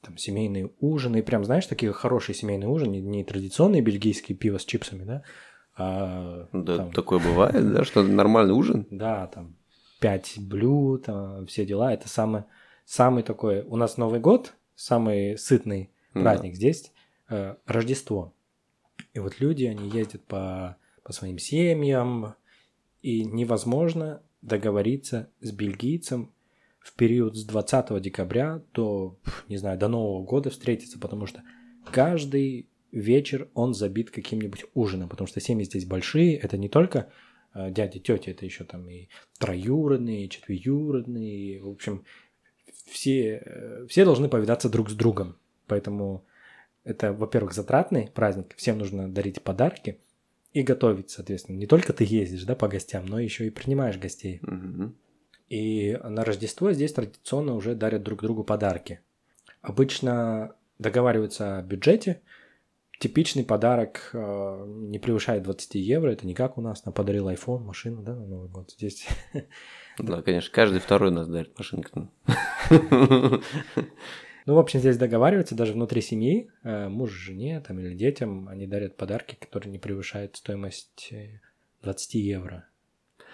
там 0.03 0.19
семейные 0.19 0.71
ужины, 0.81 1.23
прям, 1.23 1.45
знаешь, 1.45 1.67
такие 1.67 1.91
хорошие 1.93 2.37
семейные 2.37 2.69
ужины, 2.69 2.93
не, 2.93 3.01
не 3.01 3.25
традиционные 3.25 3.81
бельгийские 3.81 4.37
пиво 4.37 4.59
с 4.59 4.65
чипсами, 4.67 5.05
да, 5.05 5.23
а 5.75 6.49
Да, 6.53 6.77
там- 6.77 6.93
такое 6.93 7.19
бывает, 7.19 7.73
да, 7.73 7.85
что 7.85 8.03
нормальный 8.03 8.53
ужин. 8.53 8.87
да, 8.91 9.27
там 9.29 9.57
пять 10.01 10.35
блюд, 10.39 11.05
а, 11.07 11.45
все 11.47 11.65
дела. 11.65 11.93
Это 11.93 12.09
самый, 12.09 12.45
самый 12.85 13.23
такой... 13.23 13.63
У 13.63 13.77
нас 13.77 13.97
Новый 13.97 14.19
год, 14.21 14.55
самый 14.75 15.39
сытный 15.39 15.91
Да. 16.15 16.23
праздник. 16.23 16.55
Здесь 16.57 16.93
э, 17.29 17.55
Рождество. 17.67 18.33
И 19.15 19.19
вот 19.19 19.41
люди, 19.41 19.65
они 19.65 19.89
ездят 19.91 20.25
по, 20.25 20.77
по 21.05 21.13
своим 21.13 21.39
семьям, 21.39 22.35
и 23.03 23.25
невозможно 23.25 24.23
договориться 24.43 25.31
с 25.41 25.53
бельгийцем 25.53 26.33
в 26.81 26.95
период 26.95 27.37
с 27.37 27.45
20 27.45 28.01
декабря 28.01 28.63
до, 28.75 29.19
не 29.49 29.57
знаю, 29.57 29.79
до 29.79 29.89
Нового 29.89 30.25
года 30.25 30.51
встретиться, 30.51 30.99
потому 30.99 31.27
что 31.27 31.43
каждый 31.93 32.69
вечер 32.91 33.49
он 33.55 33.75
забит 33.75 34.11
каким-нибудь 34.11 34.65
ужином, 34.75 35.09
потому 35.09 35.29
что 35.29 35.41
семьи 35.41 35.65
здесь 35.65 35.85
большие, 35.85 36.37
это 36.37 36.57
не 36.57 36.69
только 36.69 37.11
дяди, 37.55 37.99
тети, 37.99 38.31
это 38.31 38.45
еще 38.45 38.65
там 38.65 38.89
и 38.89 39.09
троюродные, 39.39 40.27
и 40.27 40.31
четвеюродные, 40.31 41.57
и, 41.57 41.59
в 41.59 41.69
общем, 41.69 42.05
все, 42.87 43.43
э, 43.45 43.87
все 43.89 44.05
должны 44.05 44.29
повидаться 44.29 44.69
друг 44.69 44.91
с 44.91 44.95
другом, 44.95 45.37
поэтому 45.67 46.25
это, 46.85 47.13
во-первых, 47.13 47.53
затратный 47.53 48.11
праздник, 48.13 48.55
всем 48.57 48.79
нужно 48.79 49.09
дарить 49.13 49.43
подарки 49.43 49.99
и 50.53 50.63
готовить, 50.63 51.11
соответственно. 51.11 51.57
Не 51.57 51.67
только 51.67 51.93
ты 51.93 52.05
ездишь, 52.05 52.45
да, 52.45 52.55
по 52.55 52.69
гостям, 52.69 53.07
но 53.07 53.21
еще 53.21 53.47
и 53.47 53.51
принимаешь 53.51 53.99
гостей. 53.99 54.41
Мгм. 54.43 54.97
И 55.49 55.99
на 56.03 56.25
Рождество 56.25 56.73
здесь 56.73 56.93
традиционно 56.93 57.55
уже 57.55 57.75
дарят 57.75 58.03
друг 58.03 58.23
другу 58.23 58.45
подарки. 58.45 59.01
Обычно 59.63 60.55
договариваются 60.79 61.59
о 61.59 61.63
бюджете. 61.63 62.23
Типичный 63.01 63.45
подарок 63.45 64.11
э, 64.13 64.65
не 64.67 64.99
превышает 64.99 65.43
20 65.43 65.75
евро. 65.77 66.11
Это 66.11 66.27
не 66.27 66.35
как 66.35 66.59
у 66.59 66.61
нас, 66.61 66.85
нам 66.85 66.93
подарил 66.93 67.31
iPhone, 67.31 67.61
машину, 67.61 68.03
да, 68.03 68.15
на 68.15 68.27
Новый 68.27 68.49
год. 68.49 68.71
Здесь 68.71 69.09
Да, 69.99 70.23
конечно, 70.23 70.51
каждый 70.53 70.81
второй 70.81 71.11
нас 71.11 71.27
дарит 71.27 71.57
машинку. 71.59 72.11
Ну, 74.47 74.55
в 74.55 74.59
общем, 74.59 74.81
здесь 74.81 74.97
договариваются 74.97 75.55
даже 75.55 75.75
внутри 75.75 76.01
семьи, 76.01 76.51
э, 76.65 76.89
муж 76.89 77.11
жене 77.11 77.61
там, 77.61 77.79
или 77.79 77.95
детям, 77.95 78.49
они 78.49 78.67
дарят 78.67 78.97
подарки, 78.97 79.37
которые 79.39 79.71
не 79.71 79.79
превышают 79.79 80.37
стоимость 80.37 81.09
э, 81.13 81.41
20 81.83 82.15
евро. 82.15 82.67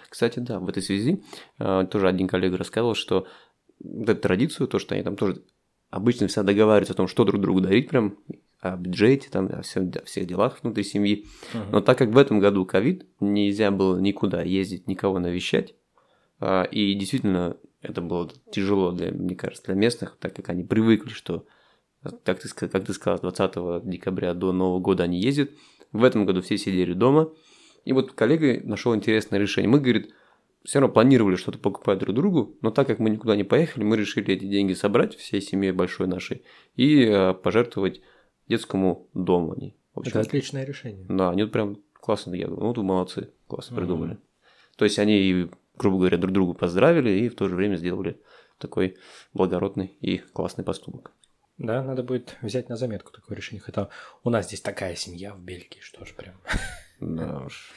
Кстати, 0.09 0.39
да, 0.39 0.59
в 0.59 0.67
этой 0.67 0.83
связи 0.83 1.23
э, 1.59 1.87
тоже 1.89 2.09
один 2.09 2.27
коллега 2.27 2.57
рассказывал, 2.57 2.93
что 2.93 3.25
эту 3.79 4.15
традицию, 4.15 4.67
то, 4.67 4.79
что 4.79 4.95
они 4.95 5.03
там 5.03 5.15
тоже 5.15 5.41
обычно 5.89 6.27
все 6.27 6.43
договариваются 6.43 6.93
о 6.93 6.97
том, 6.97 7.07
что 7.07 7.23
друг 7.23 7.41
другу 7.41 7.61
дарить, 7.61 7.89
прям 7.89 8.17
о 8.59 8.75
бюджете, 8.75 9.29
там, 9.29 9.47
о, 9.47 9.61
всем- 9.61 9.91
о 9.95 10.05
всех 10.05 10.27
делах 10.27 10.59
внутри 10.61 10.83
семьи. 10.83 11.25
Мгм. 11.53 11.71
Но 11.71 11.81
так 11.81 11.97
как 11.97 12.09
в 12.09 12.17
этом 12.17 12.39
году 12.39 12.65
ковид, 12.65 13.05
нельзя 13.19 13.71
было 13.71 13.99
никуда 13.99 14.41
ездить, 14.41 14.87
никого 14.87 15.19
навещать, 15.19 15.75
а, 16.39 16.63
и 16.63 16.93
действительно 16.93 17.57
это 17.81 18.01
было 18.01 18.29
тяжело, 18.51 18.91
для, 18.91 19.11
мне 19.11 19.35
кажется, 19.35 19.65
для 19.65 19.75
местных, 19.75 20.17
так 20.19 20.35
как 20.35 20.49
они 20.49 20.63
привыкли, 20.63 21.09
что, 21.09 21.45
как 22.23 22.39
ты, 22.39 22.49
как 22.67 22.85
ты 22.85 22.93
сказал, 22.93 23.17
с 23.17 23.21
20 23.21 23.85
декабря 23.85 24.33
до 24.33 24.51
Нового 24.51 24.79
года 24.79 25.03
они 25.03 25.19
ездят. 25.19 25.51
В 25.91 26.03
этом 26.03 26.25
году 26.25 26.41
все 26.41 26.57
сидели 26.57 26.93
дома. 26.93 27.31
И 27.85 27.93
вот 27.93 28.11
коллега 28.11 28.59
нашел 28.67 28.93
интересное 28.93 29.39
решение. 29.39 29.69
Мы, 29.69 29.79
говорит, 29.79 30.13
все 30.65 30.79
равно 30.79 30.93
планировали 30.93 31.37
что-то 31.37 31.59
покупать 31.59 31.99
друг 31.99 32.13
другу, 32.13 32.57
но 32.61 32.71
так 32.71 32.87
как 32.87 32.99
мы 32.99 33.09
никуда 33.09 33.35
не 33.37 33.45
поехали, 33.45 33.85
мы 33.85 33.95
решили 33.95 34.33
эти 34.33 34.45
деньги 34.45 34.73
собрать 34.73 35.15
всей 35.15 35.41
семьей 35.41 35.71
большой 35.71 36.07
нашей 36.07 36.43
и 36.75 37.05
э, 37.05 37.33
пожертвовать 37.33 38.01
детскому 38.47 39.07
дому. 39.13 39.53
Они, 39.53 39.75
Это 40.05 40.19
отличное 40.21 40.63
решение. 40.65 41.05
да, 41.09 41.29
они 41.31 41.45
прям 41.45 41.77
классно, 41.93 42.33
я 42.35 42.45
говорю, 42.47 42.61
ну, 42.61 42.67
вот 42.69 42.77
вы 42.77 42.83
молодцы, 42.83 43.31
классно 43.47 43.75
Мгм. 43.75 43.81
придумали. 43.85 44.17
То 44.77 44.85
есть 44.85 44.99
они, 44.99 45.49
грубо 45.75 45.97
говоря, 45.97 46.17
друг 46.17 46.33
другу 46.33 46.53
поздравили 46.53 47.09
и 47.09 47.29
в 47.29 47.35
то 47.35 47.47
же 47.49 47.55
время 47.55 47.75
сделали 47.75 48.21
такой 48.59 48.97
благородный 49.33 49.87
и 50.01 50.17
классный 50.17 50.63
поступок. 50.63 51.11
Да, 51.57 51.83
надо 51.83 52.03
будет 52.03 52.37
взять 52.43 52.69
на 52.69 52.75
заметку 52.75 53.11
такое 53.11 53.35
решение. 53.35 53.59
Хотя 53.61 53.89
у 54.23 54.29
нас 54.29 54.45
здесь 54.45 54.61
такая 54.61 54.95
семья 54.95 55.33
в 55.33 55.39
Бельгии, 55.41 55.79
что 55.79 56.05
ж 56.05 56.13
прям. 56.13 56.35
Да 56.99 57.41
уж. 57.45 57.71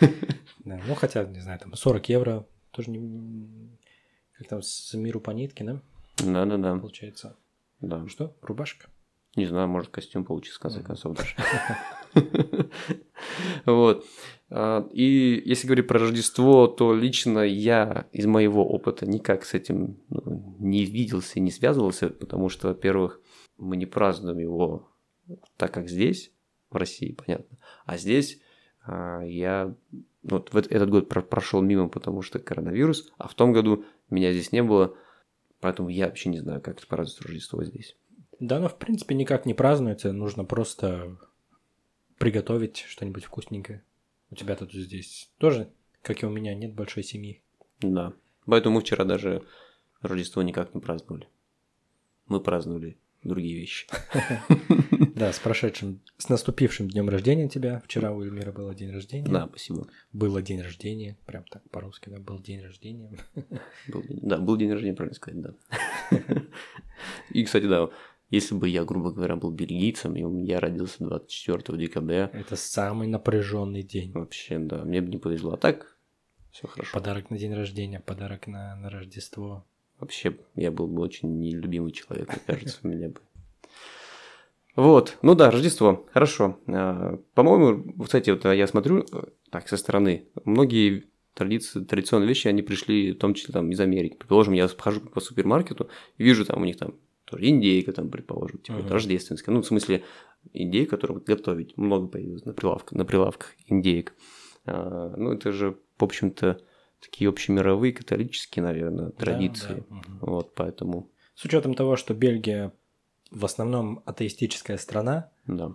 Да, 0.00 0.80
ну, 0.86 0.94
хотя, 0.94 1.24
не 1.24 1.40
знаю, 1.40 1.58
там 1.58 1.74
40 1.74 2.08
евро 2.10 2.46
тоже 2.70 2.90
не... 2.90 3.70
Как 4.36 4.48
там, 4.48 4.62
с 4.62 4.92
миру 4.94 5.20
по 5.20 5.30
нитке, 5.30 5.64
да, 5.64 5.80
Да-да-да. 6.18 6.76
получается? 6.76 7.36
Да. 7.80 8.06
Что, 8.08 8.36
рубашка? 8.42 8.88
Не 9.36 9.46
знаю, 9.46 9.68
может, 9.68 9.90
костюм 9.90 10.24
получится, 10.24 10.58
в 10.58 10.62
конце 10.62 10.80
концов, 10.82 11.16
даже. 11.16 12.68
Вот. 13.64 14.04
А, 14.50 14.86
И 14.92 15.42
если 15.44 15.66
говорить 15.66 15.88
про 15.88 15.98
Рождество, 15.98 16.66
то 16.68 16.94
лично 16.94 17.40
я 17.40 18.06
из 18.12 18.26
моего 18.26 18.64
опыта 18.66 19.06
никак 19.06 19.44
с 19.44 19.54
этим 19.54 19.98
ну, 20.10 20.54
не 20.58 20.84
виделся 20.84 21.38
и 21.38 21.42
не 21.42 21.50
связывался, 21.50 22.10
потому 22.10 22.48
что, 22.48 22.68
во-первых, 22.68 23.20
мы 23.58 23.76
не 23.76 23.86
празднуем 23.86 24.38
его 24.38 24.88
так, 25.56 25.72
как 25.72 25.88
здесь, 25.88 26.30
в 26.70 26.76
России, 26.76 27.12
понятно. 27.12 27.58
А 27.86 27.96
здесь 27.96 28.40
а, 28.86 29.22
я 29.22 29.74
вот 30.22 30.52
в 30.52 30.56
эт- 30.56 30.68
этот 30.70 30.90
год 30.90 31.08
про- 31.08 31.22
прошел 31.22 31.60
мимо, 31.62 31.88
потому 31.88 32.22
что 32.22 32.38
коронавирус, 32.38 33.10
а 33.18 33.28
в 33.28 33.34
том 33.34 33.52
году 33.52 33.84
меня 34.10 34.32
здесь 34.32 34.52
не 34.52 34.62
было, 34.62 34.94
поэтому 35.60 35.88
я 35.88 36.06
вообще 36.06 36.28
не 36.28 36.38
знаю, 36.38 36.60
как 36.60 36.80
празднуется 36.86 37.24
Рождество 37.26 37.64
здесь. 37.64 37.96
Да, 38.40 38.60
но 38.60 38.68
в 38.68 38.78
принципе 38.78 39.14
никак 39.14 39.46
не 39.46 39.54
празднуется, 39.54 40.12
нужно 40.12 40.44
просто 40.44 41.16
приготовить 42.18 42.84
что-нибудь 42.88 43.24
вкусненькое. 43.24 43.82
У 44.30 44.34
тебя 44.34 44.56
тут 44.56 44.72
здесь 44.72 45.30
тоже, 45.38 45.70
как 46.02 46.22
и 46.22 46.26
у 46.26 46.30
меня, 46.30 46.54
нет 46.54 46.74
большой 46.74 47.02
семьи. 47.02 47.42
Да. 47.80 48.12
Поэтому 48.46 48.76
мы 48.76 48.80
вчера 48.80 49.04
даже 49.04 49.42
Рождество 50.04 50.42
никак 50.42 50.74
не 50.74 50.80
праздновали. 50.80 51.28
Мы 52.26 52.40
праздновали 52.40 52.98
другие 53.22 53.58
вещи. 53.58 53.86
Да, 55.14 55.32
с 55.32 55.38
прошедшим, 55.38 56.00
с 56.18 56.28
наступившим 56.28 56.90
днем 56.90 57.08
рождения 57.08 57.48
тебя. 57.48 57.80
Вчера 57.84 58.10
у 58.10 58.20
Эльмира 58.20 58.50
было 58.50 58.74
день 58.74 58.90
рождения. 58.90 59.30
Да, 59.30 59.46
спасибо. 59.46 59.86
Было 60.12 60.42
день 60.42 60.60
рождения, 60.60 61.16
прям 61.24 61.44
так 61.44 61.62
по-русски, 61.70 62.08
да, 62.08 62.18
был 62.18 62.40
день 62.40 62.60
рождения. 62.60 63.16
Был 63.86 64.02
да, 64.08 64.38
был 64.38 64.56
день 64.56 64.72
рождения, 64.72 64.96
правильно 64.96 65.14
сказать, 65.14 65.40
да. 65.40 65.54
И, 67.30 67.44
кстати, 67.44 67.66
да, 67.66 67.90
если 68.34 68.54
бы 68.54 68.68
я, 68.68 68.84
грубо 68.84 69.10
говоря, 69.10 69.36
был 69.36 69.50
бельгийцем, 69.50 70.16
и 70.16 70.46
я 70.46 70.60
родился 70.60 70.96
24 71.04 71.78
декабря, 71.78 72.30
Это 72.32 72.56
самый 72.56 73.08
напряженный 73.08 73.82
день. 73.82 74.12
вообще, 74.12 74.58
да, 74.58 74.84
мне 74.84 75.00
бы 75.00 75.08
не 75.08 75.18
повезло. 75.18 75.54
А 75.54 75.56
так, 75.56 75.96
все 76.50 76.66
хорошо. 76.68 76.90
Подарок 76.92 77.30
на 77.30 77.38
день 77.38 77.54
рождения, 77.54 78.00
подарок 78.00 78.46
на, 78.46 78.76
на 78.76 78.90
Рождество. 78.90 79.64
Вообще, 79.98 80.36
я 80.54 80.70
был 80.70 80.86
бы 80.88 81.02
очень 81.02 81.38
нелюбимый 81.38 81.92
человек, 81.92 82.28
мне 82.28 82.40
кажется, 82.46 82.78
у 82.82 82.88
меня 82.88 83.08
бы. 83.08 83.20
Вот, 84.76 85.18
ну 85.22 85.34
да, 85.34 85.50
Рождество, 85.50 86.04
хорошо. 86.12 86.58
А, 86.66 87.18
По-моему, 87.34 87.94
кстати, 88.04 88.30
вот 88.30 88.44
я 88.44 88.66
смотрю, 88.66 89.06
э, 89.12 89.22
так, 89.50 89.68
со 89.68 89.76
стороны, 89.76 90.26
многие 90.44 91.04
традиции, 91.34 91.84
традиционные 91.84 92.28
вещи, 92.28 92.48
они 92.48 92.62
пришли, 92.62 93.12
в 93.12 93.18
том 93.18 93.34
числе, 93.34 93.52
там, 93.52 93.70
из 93.70 93.80
Америки. 93.80 94.16
Предположим, 94.16 94.54
я 94.54 94.68
хожу 94.68 95.00
по 95.00 95.20
супермаркету, 95.20 95.88
вижу 96.18 96.44
там 96.44 96.62
у 96.62 96.64
них 96.64 96.76
там 96.76 96.94
тоже 97.24 97.48
индейка, 97.48 97.92
там, 97.92 98.10
предположим, 98.10 98.58
типа, 98.58 98.78
Мгм. 98.78 98.88
рождественская. 98.88 99.54
Ну, 99.54 99.62
в 99.62 99.66
смысле, 99.66 100.04
индейка, 100.52 100.96
которую 100.96 101.22
готовить. 101.22 101.76
Много 101.76 102.06
появилось 102.06 102.44
на, 102.44 102.52
прилавках, 102.52 102.92
на 102.92 103.04
прилавках 103.04 103.54
индейок. 103.66 104.14
А, 104.66 105.14
ну, 105.16 105.32
это 105.32 105.52
же, 105.52 105.78
в 105.98 106.04
общем-то, 106.04 106.60
такие 107.00 107.28
общемировые 107.28 107.92
католические, 107.92 108.62
наверное, 108.62 109.06
Да, 109.06 109.12
традиции. 109.12 109.84
да, 109.88 109.96
мгм. 109.96 110.18
Вот, 110.20 110.54
поэтому, 110.54 111.10
С 111.34 111.44
учетом 111.44 111.74
того, 111.74 111.96
что 111.96 112.14
Бельгия 112.14 112.72
в 113.30 113.44
основном 113.44 114.02
атеистическая 114.06 114.78
страна, 114.78 115.30
да. 115.46 115.72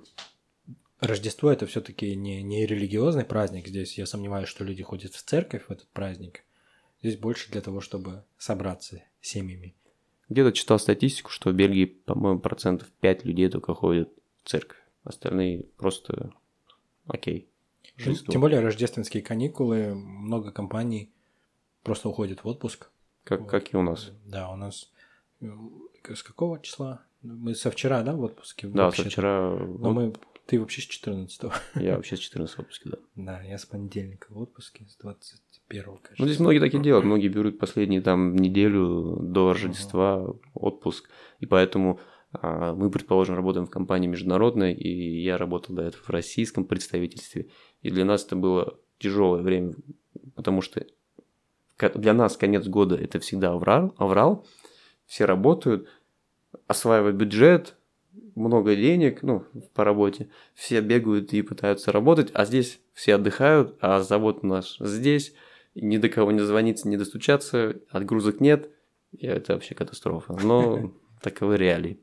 Рождество 0.99 1.49
это 1.49 1.65
все-таки 1.65 2.13
не, 2.15 2.41
не 2.43 2.65
религиозный 2.65 3.23
праздник. 3.23 3.67
Здесь 3.67 3.97
я 3.97 4.05
сомневаюсь, 4.05 4.49
что 4.49 4.65
люди 4.65 4.83
ходят 4.83 5.13
в 5.13 5.23
церковь 5.23 5.63
в 5.67 5.71
этот 5.71 5.87
праздник. 5.89 6.43
Здесь 7.01 7.17
больше 7.17 7.49
для 7.51 7.61
того, 7.61 7.79
чтобы 7.79 8.23
собраться 8.37 9.03
семьями. 9.21 9.75
Где-то 10.29 10.51
читал 10.51 10.79
статистику, 10.79 11.31
что 11.31 11.49
в 11.49 11.53
Бельгии, 11.53 11.85
по-моему, 11.85 12.39
процентов 12.39 12.87
5 13.01 13.25
людей 13.25 13.49
только 13.49 13.73
ходят 13.73 14.09
в 14.43 14.49
церковь. 14.49 14.77
Остальные 15.03 15.65
просто 15.77 16.33
окей. 17.07 17.49
Рождество. 17.97 18.31
Тем 18.31 18.41
более 18.41 18.59
рождественские 18.59 19.23
каникулы, 19.23 19.95
много 19.95 20.51
компаний 20.51 21.11
просто 21.83 22.09
уходят 22.09 22.43
в 22.43 22.47
отпуск. 22.47 22.89
Как, 23.23 23.41
Вот. 23.41 23.49
как 23.49 23.73
и 23.73 23.77
у 23.77 23.81
нас. 23.81 24.11
Да, 24.25 24.51
у 24.51 24.55
нас 24.55 24.91
м, 25.41 25.89
с 26.07 26.23
какого 26.23 26.59
числа? 26.61 27.01
Мы 27.21 27.55
со 27.55 27.71
вчера, 27.71 28.01
да, 28.03 28.13
в 28.13 28.21
отпуске? 28.21 28.67
Да, 28.67 28.91
со 28.91 29.03
вчера... 29.03 29.55
Но 29.57 29.91
мы, 29.91 30.13
ты 30.49 30.59
вообще 30.59 30.81
с 30.81 30.85
14 30.85 31.51
Я 31.75 31.95
вообще 31.95 32.17
с 32.17 32.19
14 32.19 32.55
в 32.55 32.59
отпуске, 32.59 32.89
да. 32.89 32.97
Да, 33.15 33.41
я 33.43 33.59
с 33.59 33.67
понедельника 33.67 34.27
в 34.31 34.37
отпуске, 34.39 34.83
с 34.89 34.97
21 34.97 35.83
кажется. 35.83 36.15
Ну, 36.17 36.25
здесь 36.25 36.39
многие 36.39 36.59
так 36.59 36.73
и 36.73 36.79
делают. 36.79 37.05
Многие 37.05 37.27
берут 37.27 37.59
последние 37.59 38.01
там 38.01 38.35
неделю 38.35 39.19
до 39.21 39.53
Рождества 39.53 40.35
отпуск. 40.55 41.07
И 41.39 41.45
поэтому 41.45 41.99
а, 42.33 42.73
мы, 42.73 42.89
предположим, 42.89 43.35
работаем 43.35 43.67
в 43.67 43.69
компании 43.69 44.07
международной, 44.07 44.73
и 44.73 45.21
я 45.21 45.37
работал 45.37 45.75
до 45.75 45.83
этого 45.83 46.01
в 46.01 46.09
российском 46.09 46.65
представительстве. 46.65 47.49
И 47.83 47.91
для 47.91 48.03
нас 48.03 48.25
это 48.25 48.35
было 48.35 48.79
тяжелое 48.97 49.43
время, 49.43 49.75
потому 50.33 50.63
что 50.63 50.83
для 51.77 52.13
нас 52.13 52.37
конец 52.37 52.65
года 52.67 52.95
это 52.95 53.19
всегда 53.19 53.51
аврал, 53.51 53.93
аврал. 53.97 54.47
Все 55.05 55.25
работают, 55.25 55.87
осваивают 56.65 57.17
бюджет, 57.17 57.75
много 58.39 58.75
денег, 58.75 59.21
ну, 59.21 59.45
по 59.73 59.83
работе. 59.83 60.29
Все 60.53 60.81
бегают 60.81 61.33
и 61.33 61.41
пытаются 61.41 61.91
работать, 61.91 62.31
а 62.33 62.45
здесь 62.45 62.79
все 62.93 63.15
отдыхают, 63.15 63.77
а 63.81 64.01
завод 64.01 64.43
наш 64.43 64.77
здесь, 64.79 65.33
ни 65.75 65.97
до 65.97 66.09
кого 66.09 66.31
не 66.31 66.39
звониться, 66.39 66.87
не 66.87 66.97
достучаться, 66.97 67.75
отгрузок 67.89 68.39
нет, 68.39 68.69
и 69.11 69.27
это 69.27 69.53
вообще 69.53 69.75
катастрофа. 69.75 70.37
Но 70.41 70.91
таковы 71.21 71.57
реалии. 71.57 71.99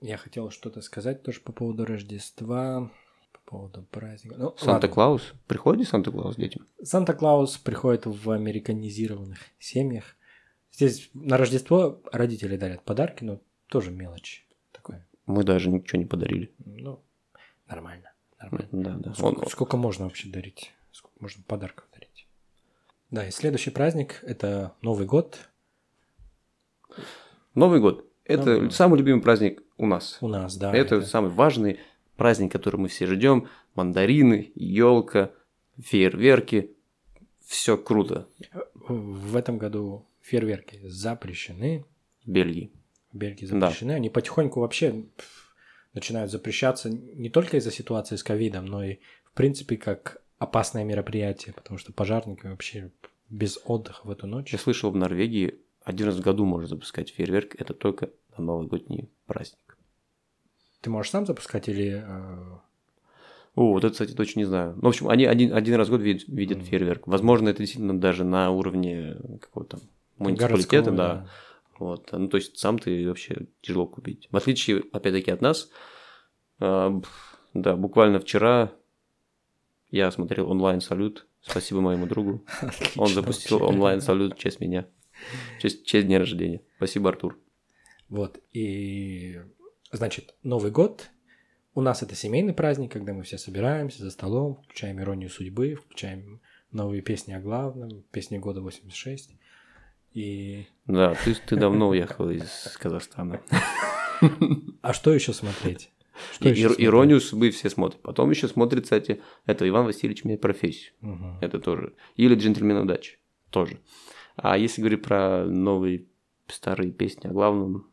Я 0.00 0.16
хотел 0.16 0.50
что-то 0.50 0.80
сказать 0.80 1.22
тоже 1.22 1.40
по 1.40 1.52
поводу 1.52 1.84
Рождества, 1.84 2.90
по 3.32 3.50
поводу 3.50 3.86
праздника. 3.90 4.36
Ну, 4.36 4.44
ладно. 4.46 4.60
Санта-Клаус? 4.60 5.34
Приходит 5.46 5.88
Санта-Клаус 5.88 6.36
детям? 6.36 6.66
Санта-Клаус 6.82 7.58
приходит 7.58 8.06
в 8.06 8.30
американизированных 8.30 9.38
семьях. 9.60 10.16
Здесь 10.72 11.10
на 11.14 11.36
Рождество 11.36 12.00
родители 12.10 12.56
дарят 12.56 12.82
подарки, 12.82 13.22
но 13.22 13.40
тоже 13.68 13.90
мелочь. 13.90 14.44
Мы 15.26 15.44
даже 15.44 15.70
ничего 15.70 15.98
не 15.98 16.06
подарили. 16.06 16.52
Ну, 16.64 17.00
нормально. 17.68 18.12
нормально. 18.40 18.68
Да, 18.72 18.94
да. 18.98 19.14
Сколько, 19.14 19.40
Он- 19.44 19.48
сколько 19.48 19.76
можно 19.76 20.04
вообще 20.04 20.28
дарить? 20.28 20.72
Сколько 20.90 21.16
можно 21.20 21.42
подарков 21.46 21.86
дарить? 21.92 22.26
Да, 23.10 23.26
и 23.26 23.30
следующий 23.30 23.70
праздник– 23.70 24.20
это 24.22 24.74
Новый 24.82 25.06
год 25.06 25.48
Новый 27.54 27.80
год. 27.80 28.06
Это 28.24 28.44
Новый 28.46 28.60
год. 28.62 28.74
самый 28.74 28.98
любимый 28.98 29.22
праздник 29.22 29.62
у 29.76 29.86
нас. 29.86 30.18
у 30.20 30.28
нас, 30.28 30.56
да. 30.56 30.74
это, 30.74 31.02
самый 31.02 31.30
важный 31.30 31.80
праздник, 32.16 32.52
который 32.52 32.76
мы 32.76 32.88
все 32.88 33.06
ждем. 33.06 33.48
Мандарины, 33.74 34.52
елка, 34.54 35.30
фейерверки. 35.78 36.74
Все 37.44 37.76
круто 37.76 38.28
В 38.88 39.36
этом 39.36 39.58
году 39.58 40.06
фейерверки 40.20 40.80
запрещены. 40.88 41.84
в 42.24 42.30
Бельгии. 42.30 42.70
В 43.12 43.16
Бельгии 43.16 43.46
Да. 43.46 43.68
запрещены. 43.68 43.92
Они 43.92 44.08
потихоньку 44.10 44.60
вообще 44.60 45.04
начинают 45.94 46.30
запрещаться 46.30 46.88
не 46.90 47.28
только 47.30 47.58
из-за 47.58 47.70
ситуации 47.70 48.16
с 48.16 48.22
ковидом, 48.22 48.66
но 48.66 48.82
и, 48.84 48.96
в 49.24 49.32
принципе, 49.34 49.76
как 49.76 50.22
опасное 50.38 50.84
мероприятие, 50.84 51.52
потому 51.54 51.78
что 51.78 51.92
пожарники 51.92 52.46
вообще 52.46 52.90
без 53.28 53.58
отдыха 53.64 54.06
в 54.06 54.10
эту 54.10 54.26
ночь. 54.26 54.52
Я 54.52 54.58
слышал, 54.58 54.90
в 54.90 54.96
Норвегии 54.96 55.56
один 55.84 56.06
раз 56.06 56.16
в 56.16 56.20
году 56.20 56.44
можно 56.44 56.66
запускать 56.68 57.10
фейерверк. 57.10 57.54
Это 57.58 57.74
только 57.74 58.10
на 58.36 58.44
новогодний 58.44 59.10
праздник. 59.26 59.76
Ты 60.80 60.90
можешь 60.90 61.10
сам 61.10 61.26
запускать 61.26 61.68
или... 61.68 62.02
э, 62.04 62.58
О, 63.54 63.72
вот 63.72 63.84
это, 63.84 63.92
кстати, 63.92 64.12
точно 64.12 64.40
не 64.40 64.44
знаю. 64.46 64.74
Ну, 64.76 64.82
в 64.82 64.86
общем, 64.88 65.08
они 65.08 65.26
один, 65.26 65.54
один 65.54 65.74
раз 65.76 65.88
в 65.88 65.90
год 65.90 66.00
видят, 66.00 66.26
видят 66.28 66.58
Мгм. 66.58 66.66
фейерверк. 66.66 67.06
Возможно, 67.06 67.50
это 67.50 67.58
действительно 67.58 67.98
даже 68.00 68.24
на 68.24 68.50
уровне 68.50 69.16
какого-то 69.40 69.78
муниципалитета, 70.18 70.90
городского, 70.90 70.96
да. 70.96 71.28
Вот. 71.82 72.12
Ну, 72.12 72.28
то 72.28 72.36
есть 72.36 72.56
сам 72.58 72.78
ты 72.78 73.08
вообще 73.08 73.48
тяжело 73.60 73.88
купить. 73.88 74.28
В 74.30 74.36
отличие, 74.36 74.84
опять-таки, 74.92 75.32
от 75.32 75.40
нас, 75.40 75.68
а, 76.60 77.00
да, 77.54 77.74
буквально 77.74 78.20
вчера 78.20 78.72
я 79.90 80.12
смотрел 80.12 80.48
онлайн-салют. 80.48 81.26
Спасибо 81.40 81.80
моему 81.80 82.06
другу. 82.06 82.46
Он 82.62 82.68
Отлично 82.68 83.08
запустил 83.08 83.58
вообще. 83.58 83.74
онлайн-салют 83.74 84.34
в 84.34 84.38
честь 84.38 84.60
меня. 84.60 84.86
В 85.58 85.62
честь, 85.62 85.82
в 85.82 85.86
честь 85.86 86.06
дня 86.06 86.20
рождения. 86.20 86.62
Спасибо, 86.76 87.08
Артур. 87.08 87.36
Вот, 88.08 88.38
и, 88.52 89.40
значит, 89.90 90.36
Новый 90.44 90.70
год 90.70 91.10
у 91.74 91.80
нас 91.80 92.00
это 92.04 92.14
семейный 92.14 92.54
праздник, 92.54 92.92
когда 92.92 93.12
мы 93.12 93.24
все 93.24 93.38
собираемся 93.38 94.04
за 94.04 94.12
столом, 94.12 94.62
включаем 94.62 95.00
«Иронию 95.00 95.30
судьбы», 95.30 95.74
включаем 95.74 96.40
новые 96.70 97.02
песни 97.02 97.32
о 97.32 97.40
главном, 97.40 98.04
песни 98.12 98.38
года 98.38 98.60
86. 98.60 99.32
И... 100.14 100.66
Да, 100.86 101.14
ты, 101.14 101.34
ты 101.34 101.56
давно 101.56 101.88
уехал 101.88 102.30
из 102.30 102.76
Казахстана. 102.78 103.40
А 104.82 104.92
что 104.92 105.12
еще 105.12 105.32
смотреть? 105.32 105.90
Что 106.34 106.48
И- 106.48 106.52
еще 106.52 106.74
иронию 106.78 107.20
судьбы 107.20 107.50
все 107.50 107.70
смотрят. 107.70 108.00
Потом 108.02 108.30
еще 108.30 108.46
смотрит, 108.48 108.84
кстати, 108.84 109.22
это 109.46 109.66
Иван 109.68 109.86
Васильевич 109.86 110.24
меняет 110.24 110.40
профессию. 110.40 110.92
Мгм. 111.00 111.38
Это 111.40 111.58
тоже. 111.58 111.94
Или 112.16 112.34
джентльмен 112.34 112.76
удачи. 112.76 113.18
Тоже. 113.50 113.78
А 114.36 114.56
если 114.58 114.80
говорить 114.80 115.02
про 115.02 115.44
новые 115.44 116.06
старые 116.46 116.92
песни 116.92 117.28
о 117.28 117.32
главном, 117.32 117.90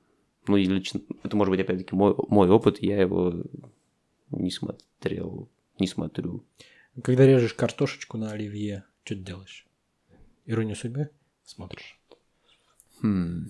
ну 0.48 0.58
и 0.58 0.66
лично, 0.66 1.02
это 1.24 1.36
может 1.38 1.52
быть 1.52 1.62
опять-таки 1.62 1.96
мой, 1.96 2.14
мой 2.28 2.50
опыт, 2.50 2.82
я 2.82 3.00
его 3.00 3.34
не 4.32 4.52
смотрел, 4.52 5.50
не 5.80 5.88
смотрю. 5.88 6.44
Когда 7.04 7.26
режешь 7.26 7.54
картошечку 7.54 8.18
на 8.18 8.32
оливье, 8.32 8.84
что 9.04 9.16
ты 9.16 9.22
делаешь? 9.22 9.66
«Иронию 10.46 10.76
судьбы» 10.76 11.10
смотришь. 11.44 11.99
Хм. 13.02 13.50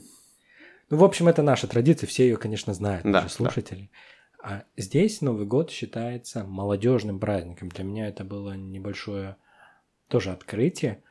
Ну, 0.90 0.98
в 0.98 1.04
общем, 1.04 1.28
это 1.28 1.44
наша 1.44 1.68
традиция, 1.68 2.08
все 2.08 2.24
ее, 2.24 2.38
конечно, 2.38 2.74
знают, 2.74 3.04
Да, 3.04 3.10
наши 3.22 3.28
да. 3.28 3.34
слушатели. 3.34 3.90
А 4.42 4.64
здесь 4.78 5.22
Новый 5.22 5.46
год 5.46 5.70
считается 5.70 6.44
молодежным 6.46 7.20
праздником. 7.20 7.70
Для 7.70 7.84
меня 7.84 8.08
это 8.08 8.24
было 8.24 8.54
небольшое 8.54 9.36
тоже 10.08 10.32
открытие. 10.32 11.04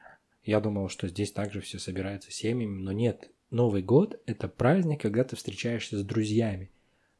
Я 0.42 0.60
думал, 0.60 0.88
что 0.88 1.08
здесь 1.08 1.30
также 1.32 1.60
все 1.60 1.78
собираются 1.78 2.32
семьями, 2.32 2.80
но 2.80 2.92
нет. 2.92 3.30
Новый 3.50 3.82
год– 3.82 4.20
это 4.26 4.48
праздник, 4.48 5.02
когда 5.02 5.24
ты 5.24 5.36
встречаешься 5.36 5.98
с 5.98 6.04
друзьями. 6.04 6.70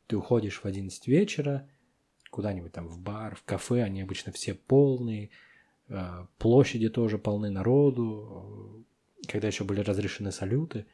Ты 0.07 0.16
уходишь 0.16 0.61
в 0.61 0.64
11 0.64 1.07
вечера, 1.07 1.68
куда-нибудь 2.31 2.72
там 2.72 2.88
в 2.88 2.98
бар, 2.98 3.35
в 3.37 3.42
кафе, 3.44 3.83
они 3.83 4.00
обычно 4.02 4.33
все 4.33 4.54
полные, 4.54 5.31
э, 5.88 6.26
площади 6.38 6.88
тоже 6.88 7.18
полны 7.18 7.50
народу. 7.50 8.85
Когда 9.26 9.48
еще 9.48 9.64
были 9.64 9.81
разрешены 9.81 10.33
салюты, 10.33 10.87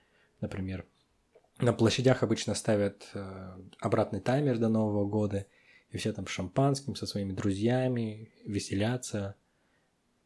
например, 0.45 0.85
на 1.59 1.73
площадях 1.73 2.23
обычно 2.23 2.55
ставят 2.55 3.09
э, 3.15 3.57
обратный 3.81 4.21
таймер 4.21 4.59
до 4.59 4.69
Нового 4.69 5.07
года, 5.07 5.47
и 5.91 5.97
все 5.97 6.13
там 6.13 6.27
шампанским, 6.27 6.95
со 6.95 7.07
своими 7.07 7.33
друзьями, 7.33 8.31
веселятся. 8.45 9.37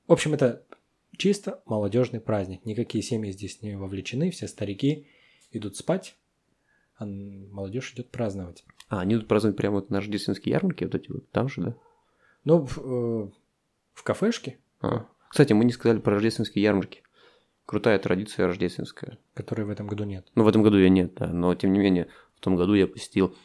В 0.06 0.12
общем, 0.12 0.34
это 0.34 0.64
чисто 1.16 1.62
молодежный 1.66 2.20
праздник. 2.20 2.64
Никакие 2.64 3.02
семьи 3.02 3.30
здесь 3.30 3.62
не 3.62 3.76
вовлечены, 3.76 4.30
все 4.30 4.48
старики 4.48 5.06
идут 5.52 5.76
спать, 5.76 6.16
а 6.96 7.06
молодежь 7.06 7.92
идет 7.92 8.10
праздновать. 8.10 8.64
А, 8.88 9.00
они 9.00 9.16
тут 9.16 9.28
празднуют 9.28 9.56
прямо 9.56 9.76
вот 9.76 9.90
на 9.90 9.98
рождественские 9.98 10.52
ярмарки, 10.52 10.84
вот 10.84 10.94
эти 10.94 11.10
вот 11.10 11.30
там 11.30 11.48
же, 11.48 11.62
да? 11.62 11.76
Ну, 12.44 12.66
в, 12.66 12.78
э, 12.78 13.30
в 13.92 14.02
кафешке. 14.02 14.58
А. 14.80 15.06
Кстати, 15.28 15.52
мы 15.52 15.64
не 15.64 15.72
сказали 15.72 15.98
про 16.00 16.14
рождественские 16.14 16.64
ярмарки. 16.64 17.02
Крутая 17.68 17.98
традиция 17.98 18.46
рождественская. 18.46 19.18
Которой 19.34 19.66
в 19.66 19.68
этом 19.68 19.88
году 19.88 20.04
нет. 20.04 20.26
Ну, 20.34 20.42
в 20.42 20.48
этом 20.48 20.62
году 20.62 20.78
ее 20.78 20.88
нет, 20.88 21.12
да. 21.16 21.26
Но, 21.26 21.54
тем 21.54 21.74
не 21.74 21.78
менее, 21.78 22.08
в 22.34 22.40
том 22.40 22.56
году 22.56 22.72
я 22.72 22.86
посетил 22.86 23.36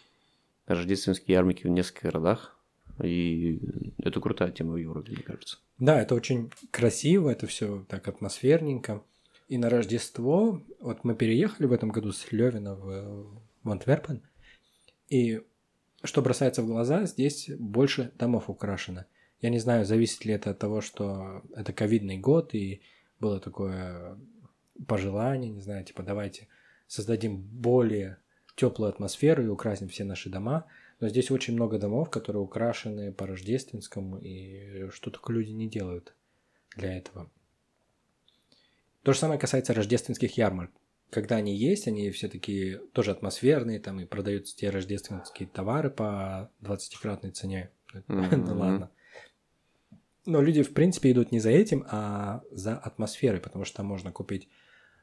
рождественские 0.65 1.35
ярмарки 1.35 1.67
в 1.67 1.69
нескольких 1.69 2.03
городах. 2.03 2.57
И 3.03 3.59
это 3.97 4.21
крутая 4.21 4.51
тема 4.51 4.75
в 4.75 4.77
Европе, 4.77 5.11
мне 5.11 5.23
кажется. 5.23 5.57
Да, 5.77 6.01
это 6.01 6.15
очень 6.15 6.53
красиво, 6.71 7.31
это 7.31 7.47
все 7.47 7.85
так 7.89 8.07
атмосферненько. 8.07 9.03
И 9.49 9.57
на 9.57 9.69
Рождество, 9.69 10.63
вот 10.79 11.03
мы 11.03 11.15
переехали 11.15 11.67
в 11.67 11.73
этом 11.73 11.89
году 11.89 12.13
с 12.13 12.31
Левина 12.31 12.75
в, 12.75 13.41
в 13.61 13.69
Антверпен, 13.69 14.21
и 15.09 15.41
что 16.01 16.21
бросается 16.21 16.63
в 16.63 16.67
глаза, 16.67 17.03
здесь 17.07 17.49
больше 17.59 18.13
домов 18.17 18.49
украшено. 18.49 19.03
Я 19.41 19.49
не 19.49 19.59
знаю, 19.59 19.83
зависит 19.83 20.23
ли 20.23 20.33
это 20.33 20.51
от 20.51 20.59
того, 20.59 20.79
что 20.79 21.41
это 21.57 21.73
ковидный 21.73 22.17
год, 22.17 22.55
и 22.55 22.81
было 23.23 23.39
такое 23.39 24.17
пожелание, 24.85 25.49
не 25.49 25.61
знаю, 25.61 25.85
типа 25.85 26.03
давайте 26.03 26.47
создадим 26.87 27.37
более 27.37 28.17
теплую 28.55 28.89
атмосферу 28.89 29.43
и 29.43 29.47
украсим 29.47 29.87
все 29.87 30.03
наши 30.03 30.29
дома. 30.29 30.65
Но 30.99 31.09
здесь 31.09 31.31
очень 31.31 31.53
много 31.53 31.79
домов, 31.79 32.09
которые 32.09 32.41
украшены 32.41 33.11
по 33.11 33.25
рождественскому, 33.25 34.19
и 34.19 34.89
что 34.89 35.09
только 35.09 35.33
люди 35.33 35.51
не 35.51 35.67
делают 35.67 36.13
для 36.75 36.97
этого. 36.97 37.29
То 39.03 39.13
же 39.13 39.19
самое 39.19 39.39
касается 39.39 39.73
рождественских 39.73 40.37
ярмарок. 40.37 40.71
Когда 41.09 41.35
они 41.35 41.55
есть, 41.55 41.87
они 41.87 42.09
все 42.11 42.27
такие 42.27 42.79
тоже 42.93 43.11
атмосферные, 43.11 43.79
там 43.79 43.99
и 43.99 44.05
продаются 44.05 44.55
те 44.55 44.69
рождественские 44.69 45.47
товары 45.47 45.89
по 45.89 46.51
20-кратной 46.61 47.31
цене. 47.31 47.69
Ну 48.07 48.57
ладно. 48.57 48.89
Но 50.25 50.41
люди, 50.41 50.63
в 50.63 50.73
принципе, 50.73 51.11
идут 51.11 51.31
не 51.31 51.39
за 51.39 51.49
этим, 51.49 51.85
а 51.89 52.41
за 52.51 52.77
атмосферой, 52.77 53.39
потому 53.39 53.65
что 53.65 53.77
там 53.77 53.87
можно 53.87 54.11
купить 54.11 54.47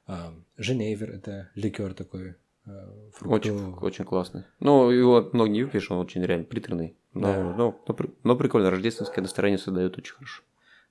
э, 0.06 0.14
Женевер, 0.56 1.10
это 1.10 1.50
ликер 1.54 1.94
такой 1.94 2.36
Э, 2.66 3.10
очень, 3.22 3.74
очень 3.74 4.04
классный. 4.04 4.44
Ну, 4.60 4.90
его 4.90 5.28
много 5.32 5.50
не 5.50 5.62
выпьешь, 5.62 5.90
он 5.90 5.98
очень 5.98 6.22
реально 6.22 6.44
приторный. 6.44 6.96
Но, 7.12 7.22
да. 7.22 7.42
но, 7.42 7.84
но, 7.86 7.96
но 8.22 8.36
прикольно, 8.36 8.70
рождественское 8.70 9.22
настроение 9.22 9.58
создает 9.58 9.98
очень 9.98 10.14
хорошо. 10.14 10.42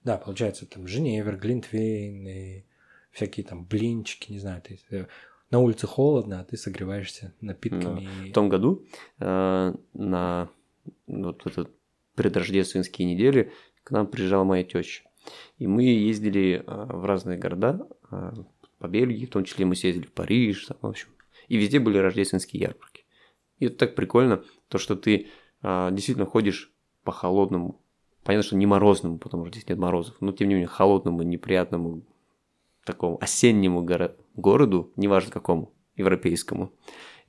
Да, 0.03 0.17
получается, 0.17 0.65
там 0.65 0.87
Женевер, 0.87 1.37
Глинтвейн 1.37 2.27
и 2.27 2.65
всякие 3.11 3.45
там 3.45 3.65
блинчики, 3.65 4.31
не 4.31 4.39
знаю, 4.39 4.61
ты, 4.61 4.79
э, 4.89 5.05
на 5.51 5.59
улице 5.59 5.87
холодно, 5.87 6.39
а 6.39 6.43
ты 6.43 6.57
согреваешься 6.57 7.33
напитками. 7.41 8.07
Да. 8.23 8.29
В 8.29 8.33
том 8.33 8.49
году 8.49 8.85
э, 9.19 9.73
на 9.93 10.49
вот 11.07 11.45
этот 11.45 11.71
предрождественские 12.15 13.07
недели 13.13 13.53
к 13.89 13.91
нам 13.91 14.06
приезжала 14.06 14.43
моя 14.43 14.63
теща. 14.63 15.04
И 15.58 15.65
мы 15.65 15.84
ездили 15.84 16.63
э, 16.65 16.86
в 16.86 17.06
разные 17.06 17.39
города, 17.39 17.88
э, 18.12 18.34
по 18.78 18.88
Бельгии, 18.88 19.25
в 19.25 19.32
том 19.32 19.43
числе 19.43 19.65
мы 19.65 19.75
съездили 19.75 20.06
в 20.06 20.13
Париж, 20.13 20.65
там, 20.67 20.78
в 20.82 20.88
общем, 20.88 21.10
и 21.47 21.58
везде 21.58 21.80
были 21.80 21.97
рождественские 21.97 22.62
ярмарки. 22.62 23.04
И 23.58 23.65
это 23.65 23.78
так 23.78 23.95
прикольно, 23.95 24.43
то, 24.69 24.78
что 24.78 24.95
ты 24.95 25.28
а, 25.62 25.91
действительно 25.91 26.25
ходишь 26.25 26.71
по 27.04 27.12
холодному, 27.12 27.82
понятно, 28.23 28.47
что 28.47 28.56
не 28.56 28.65
морозному, 28.65 29.17
потому 29.17 29.45
что 29.45 29.56
здесь 29.56 29.67
нет 29.67 29.80
морозов, 29.80 30.15
но 30.21 30.32
тем 30.32 30.47
не 30.47 30.54
менее 30.54 30.67
холодному, 30.67 31.23
неприятному, 31.23 32.04
такому 32.86 33.17
осеннему 33.19 33.84
горо- 33.84 34.15
городу, 34.36 34.93
неважно 34.95 35.32
какому, 35.32 35.73
европейскому, 35.95 36.71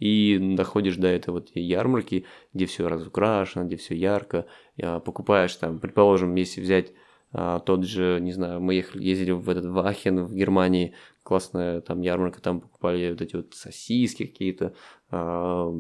и 0.01 0.39
доходишь 0.57 0.97
до 0.97 1.09
этой 1.09 1.31
вот 1.31 1.51
ярмарки, 1.55 2.25
где 2.53 2.67
все 2.67 2.89
разукрашено, 2.89 3.65
где 3.65 3.77
все 3.77 3.95
ярко, 3.95 4.47
а, 4.83 4.99
покупаешь 4.99 5.55
там, 5.57 5.79
предположим, 5.79 6.35
если 6.35 6.61
взять 6.61 6.93
а, 7.33 7.61
тот 7.61 7.85
же, 7.85 8.19
не 8.21 8.33
знаю, 8.33 8.61
мы 8.61 8.75
ехали, 8.75 9.05
ездили 9.05 9.31
в 9.31 9.49
этот 9.49 9.67
Вахен 9.67 10.25
в 10.25 10.35
Германии, 10.35 10.95
классная 11.23 11.81
там 11.81 12.01
ярмарка, 12.01 12.41
там 12.41 12.61
покупали 12.61 13.11
вот 13.11 13.21
эти 13.21 13.37
вот 13.37 13.55
сосиски 13.55 14.27
какие-то, 14.27 14.75
а, 15.11 15.73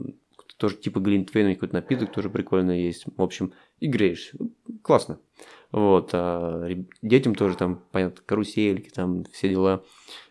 тоже 0.58 0.76
типа 0.76 1.00
глинтвейн, 1.00 1.54
какой-то 1.54 1.74
напиток 1.74 2.12
тоже 2.12 2.28
прикольно 2.28 2.72
есть. 2.72 3.04
В 3.16 3.22
общем, 3.22 3.54
и 3.80 3.86
греешь. 3.88 4.32
Классно. 4.82 5.18
Вот, 5.72 6.10
а 6.12 6.68
детям 7.00 7.34
тоже 7.34 7.56
там, 7.56 7.84
понятно, 7.92 8.22
карусельки, 8.26 8.90
там 8.90 9.24
все 9.32 9.48
дела. 9.48 9.84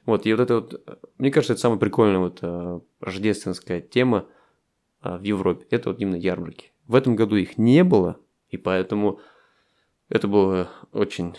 Вот, 0.05 0.25
и 0.25 0.33
вот 0.33 0.41
это 0.41 0.55
вот, 0.55 1.01
мне 1.17 1.31
кажется, 1.31 1.53
это 1.53 1.61
самая 1.61 1.79
прикольная 1.79 2.19
вот 2.19 2.39
а, 2.41 2.81
рождественская 2.99 3.79
тема 3.79 4.27
а, 5.01 5.17
в 5.17 5.23
Европе. 5.23 5.65
Это 5.69 5.91
вот 5.91 6.01
именно 6.01 6.17
ярмарки. 6.17 6.73
В 6.87 6.95
этом 6.95 7.15
году 7.15 7.37
их 7.37 7.57
не 7.57 7.83
было, 7.83 8.19
и 8.49 8.57
поэтому 8.57 9.21
это 10.09 10.27
было 10.27 10.69
очень 10.91 11.35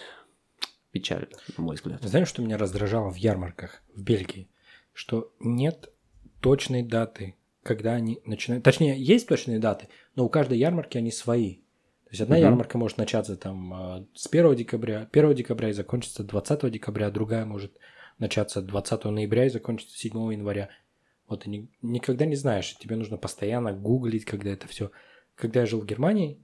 печально, 0.93 1.29
на 1.59 1.65
мой 1.65 1.77
взгляд. 1.77 2.03
Знаешь, 2.03 2.29
что 2.29 2.43
меня 2.43 2.57
раздражало 2.57 3.11
в 3.11 3.17
ярмарках 3.17 3.83
в 3.95 4.03
Бельгии? 4.03 4.49
Что 4.93 5.33
нет 5.41 5.93
точной 6.41 6.83
даты, 6.83 7.37
когда 7.63 7.93
они 7.93 8.21
начинают... 8.25 8.65
Точнее, 8.65 8.99
есть 8.99 9.29
точные 9.29 9.59
даты, 9.59 9.89
но 10.15 10.25
у 10.25 10.29
каждой 10.29 10.59
ярмарки 10.59 10.97
они 10.97 11.11
свои. 11.11 11.59
То 12.11 12.15
есть 12.15 12.23
одна 12.23 12.37
угу. 12.37 12.43
ярмарка 12.43 12.77
может 12.77 12.99
начаться 12.99 13.37
там 13.37 13.73
а, 13.73 14.07
с 14.15 14.27
1 14.27 14.57
декабря, 14.57 15.09
1 15.13 15.35
декабря 15.37 15.69
и 15.69 15.73
закончиться 15.73 16.25
20 16.25 16.69
декабря, 16.69 17.07
а 17.07 17.11
другая 17.13 17.45
может 17.45 17.79
начаться 18.19 18.63
20 18.63 19.05
ноября 19.05 19.47
и 19.47 19.49
закончиться 19.49 19.97
7 19.97 20.33
января. 20.33 20.71
Вот 21.29 21.45
ты 21.45 21.51
ни, 21.51 21.69
никогда 21.83 22.25
не 22.27 22.35
знаешь, 22.35 22.77
тебе 22.79 22.97
нужно 22.97 23.17
постоянно 23.17 23.73
гуглить, 23.73 24.25
когда 24.25 24.51
это 24.51 24.67
все. 24.67 24.91
Когда 25.37 25.61
я 25.61 25.67
жил 25.67 25.83
в 25.83 25.87
Германии, 25.87 26.43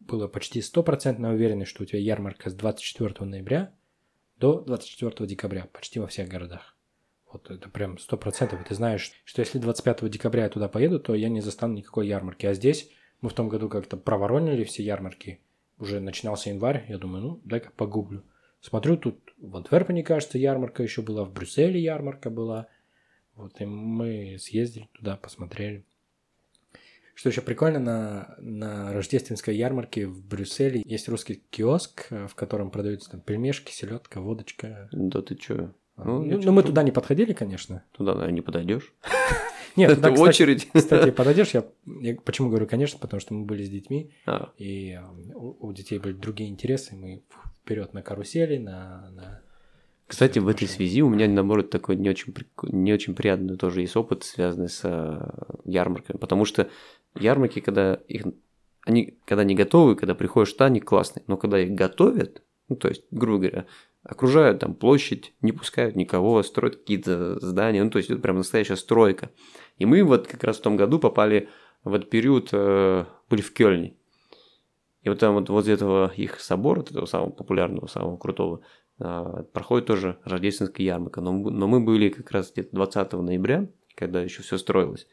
было 0.00 0.26
почти 0.26 0.60
стопроцентно 0.60 1.32
уверенность, 1.32 1.70
что 1.70 1.84
у 1.84 1.86
тебя 1.86 2.00
ярмарка 2.00 2.50
с 2.50 2.54
24 2.54 3.24
ноября 3.24 3.72
до 4.38 4.62
24 4.62 5.28
декабря, 5.28 5.68
почти 5.72 6.00
во 6.00 6.08
всех 6.08 6.28
городах. 6.28 6.76
Вот 7.32 7.48
это 7.52 7.68
прям 7.68 7.98
сто 7.98 8.16
процентов. 8.16 8.66
Ты 8.66 8.74
знаешь, 8.74 9.12
что 9.24 9.42
если 9.42 9.60
25 9.60 10.10
декабря 10.10 10.42
я 10.42 10.50
туда 10.50 10.66
поеду, 10.66 10.98
то 10.98 11.14
я 11.14 11.28
не 11.28 11.40
застану 11.40 11.74
никакой 11.74 12.08
ярмарки. 12.08 12.46
А 12.46 12.54
здесь 12.54 12.90
мы 13.20 13.30
в 13.30 13.34
том 13.34 13.48
году 13.48 13.68
как-то 13.68 13.96
проворонили 13.96 14.64
все 14.64 14.82
ярмарки. 14.82 15.40
Уже 15.78 16.00
начинался 16.00 16.50
январь, 16.50 16.84
я 16.88 16.98
думаю, 16.98 17.22
ну, 17.22 17.40
дай-ка 17.44 17.70
погуглю. 17.76 18.24
Смотрю, 18.60 18.96
тут 18.96 19.18
в 19.38 19.56
Антверпене, 19.56 20.02
кажется, 20.02 20.38
ярмарка 20.38 20.82
еще 20.82 21.02
была, 21.02 21.24
в 21.24 21.32
Брюсселе 21.32 21.80
ярмарка 21.80 22.30
была. 22.30 22.66
Вот 23.36 23.60
и 23.60 23.64
мы 23.64 24.36
съездили 24.40 24.88
туда, 24.92 25.16
посмотрели. 25.16 25.84
Что 27.14 27.30
еще 27.30 27.40
прикольно, 27.40 27.78
на, 27.78 28.34
на 28.38 28.92
рождественской 28.92 29.56
ярмарке 29.56 30.06
в 30.06 30.24
Брюсселе 30.24 30.82
есть 30.84 31.08
русский 31.08 31.42
киоск, 31.50 32.10
в 32.10 32.34
котором 32.34 32.70
продаются 32.70 33.10
там 33.10 33.20
пельмешки, 33.20 33.72
селедка, 33.72 34.20
водочка. 34.20 34.88
Да 34.92 35.22
ты 35.22 35.34
чё? 35.34 35.72
А, 35.96 36.04
ну, 36.04 36.22
ну, 36.22 36.40
ну 36.40 36.52
мы 36.52 36.62
туда 36.62 36.84
не 36.84 36.92
подходили, 36.92 37.32
конечно. 37.32 37.84
Туда, 37.92 38.14
наверное, 38.14 38.34
не 38.34 38.40
подойдешь. 38.40 38.94
Нет, 39.78 39.94
туда, 39.94 40.10
кстати, 40.10 40.28
очередь. 40.28 40.68
Кстати, 40.72 41.10
подойдешь, 41.10 41.50
я, 41.50 41.64
я 42.00 42.16
почему 42.16 42.48
говорю, 42.48 42.66
конечно, 42.66 42.98
потому 42.98 43.20
что 43.20 43.34
мы 43.34 43.44
были 43.44 43.64
с 43.64 43.70
детьми, 43.70 44.10
а. 44.26 44.52
и 44.58 44.98
у, 45.34 45.68
у 45.68 45.72
детей 45.72 45.98
были 45.98 46.14
другие 46.14 46.50
интересы, 46.50 46.94
мы 46.94 47.22
вперед 47.62 47.94
на 47.94 48.02
карусели, 48.02 48.58
на, 48.58 49.10
на 49.10 49.42
кстати, 50.08 50.38
в 50.38 50.48
этой 50.48 50.66
связи 50.66 51.02
у 51.02 51.10
меня, 51.10 51.28
наоборот, 51.28 51.68
такой 51.68 51.96
не 51.96 52.08
очень, 52.08 52.34
не 52.62 52.94
очень 52.94 53.14
приятный 53.14 53.58
тоже 53.58 53.82
есть 53.82 53.94
опыт, 53.94 54.24
связанный 54.24 54.70
с 54.70 54.80
э, 54.82 55.60
ярмарками. 55.66 56.16
Потому 56.16 56.46
что 56.46 56.70
ярмарки, 57.14 57.60
когда 57.60 57.94
их 58.08 58.24
они 58.86 59.18
когда 59.26 59.44
не 59.44 59.54
готовы, 59.54 59.96
когда 59.96 60.14
приходишь 60.14 60.52
туда, 60.54 60.64
они 60.64 60.80
классные. 60.80 61.24
Но 61.26 61.36
когда 61.36 61.60
их 61.60 61.72
готовят, 61.72 62.42
ну, 62.70 62.76
то 62.76 62.88
есть, 62.88 63.04
грубо 63.10 63.38
говоря, 63.38 63.66
окружают 64.08 64.60
там 64.60 64.74
площадь, 64.74 65.34
не 65.42 65.52
пускают 65.52 65.94
никого, 65.94 66.42
строят 66.42 66.76
какие-то 66.76 67.38
здания, 67.40 67.84
ну, 67.84 67.90
то 67.90 67.98
есть, 67.98 68.10
это 68.10 68.20
прям 68.20 68.38
настоящая 68.38 68.76
стройка. 68.76 69.30
И 69.76 69.84
мы 69.84 70.02
вот 70.02 70.26
как 70.26 70.42
раз 70.44 70.58
в 70.58 70.62
том 70.62 70.76
году 70.76 70.98
попали 70.98 71.48
в 71.84 71.92
этот 71.92 72.08
период, 72.08 72.48
э, 72.52 73.04
были 73.28 73.42
в 73.42 73.52
Кёльне. 73.52 73.94
И 75.02 75.10
вот 75.10 75.18
там 75.18 75.34
вот 75.34 75.50
возле 75.50 75.74
этого 75.74 76.10
их 76.16 76.40
собора, 76.40 76.80
этого 76.80 77.04
самого 77.04 77.30
популярного, 77.30 77.86
самого 77.86 78.16
крутого, 78.16 78.62
а, 78.98 79.44
проходит 79.52 79.86
тоже 79.86 80.18
рождественская 80.24 80.84
ярмарка. 80.84 81.20
Но, 81.20 81.32
но 81.32 81.68
мы 81.68 81.80
были 81.80 82.08
как 82.08 82.30
раз 82.30 82.50
где-то 82.50 82.74
20 82.74 83.12
ноября, 83.22 83.68
когда 83.94 84.22
еще 84.22 84.42
все 84.42 84.58
строилось. 84.58 85.06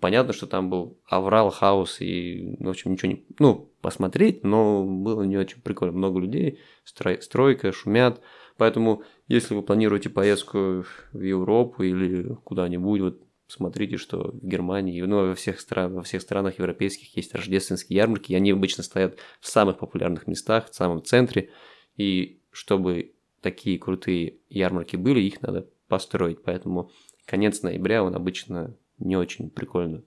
Понятно, 0.00 0.32
что 0.32 0.46
там 0.46 0.70
был 0.70 0.98
аврал, 1.06 1.50
хаос 1.50 2.00
и, 2.00 2.56
в 2.60 2.68
общем, 2.68 2.92
ничего 2.92 3.12
не... 3.12 3.24
Ну, 3.38 3.70
посмотреть, 3.80 4.44
но 4.44 4.84
было 4.84 5.22
не 5.22 5.36
очень 5.36 5.60
прикольно. 5.60 5.96
Много 5.96 6.20
людей, 6.20 6.60
строй, 6.84 7.22
стройка, 7.22 7.72
шумят. 7.72 8.20
Поэтому, 8.56 9.02
если 9.28 9.54
вы 9.54 9.62
планируете 9.62 10.08
поездку 10.08 10.84
в 11.12 11.20
Европу 11.20 11.82
или 11.82 12.34
куда-нибудь, 12.44 13.00
вот 13.00 13.22
смотрите, 13.48 13.96
что 13.96 14.32
в 14.32 14.46
Германии, 14.46 15.00
ну, 15.02 15.28
во 15.28 15.34
всех, 15.34 15.60
стран, 15.60 15.94
во 15.94 16.02
всех 16.02 16.22
странах 16.22 16.58
европейских 16.58 17.16
есть 17.16 17.34
рождественские 17.34 17.96
ярмарки, 17.98 18.32
и 18.32 18.36
они 18.36 18.50
обычно 18.50 18.82
стоят 18.82 19.18
в 19.40 19.46
самых 19.46 19.78
популярных 19.78 20.26
местах, 20.26 20.70
в 20.70 20.74
самом 20.74 21.02
центре, 21.02 21.50
и 21.96 22.40
чтобы 22.50 23.12
такие 23.40 23.78
крутые 23.78 24.38
ярмарки 24.48 24.96
были, 24.96 25.20
их 25.20 25.42
надо 25.42 25.68
построить, 25.88 26.42
поэтому 26.42 26.90
конец 27.26 27.62
ноября 27.62 28.02
он 28.02 28.14
обычно 28.14 28.76
не 28.98 29.16
очень 29.16 29.50
прикольно, 29.50 30.02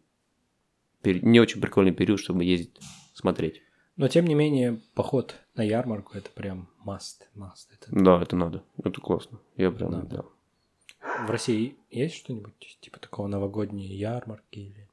не 1.03 1.39
очень 1.39 1.61
прикольный 1.61 1.91
период, 1.93 2.19
чтобы 2.19 2.43
ездить 2.43 2.77
смотреть. 3.13 3.61
Но 3.97 4.07
тем 4.07 4.25
не 4.25 4.33
менее, 4.33 4.79
поход 4.93 5.35
на 5.55 5.61
ярмарку 5.61 6.17
это 6.17 6.29
прям 6.29 6.69
must, 6.85 7.23
must. 7.35 7.67
Это... 7.73 7.87
Да, 7.91 8.21
это 8.21 8.35
надо, 8.35 8.63
это 8.83 9.01
классно, 9.01 9.39
я 9.57 9.71
прям, 9.71 9.91
надо. 9.91 10.07
да. 10.07 11.25
В 11.25 11.29
России 11.29 11.75
есть 11.89 12.15
что-нибудь 12.15 12.77
типа 12.81 12.99
такого 12.99 13.27
новогодние 13.27 13.97
ярмарки 13.97 14.59
или? 14.59 14.87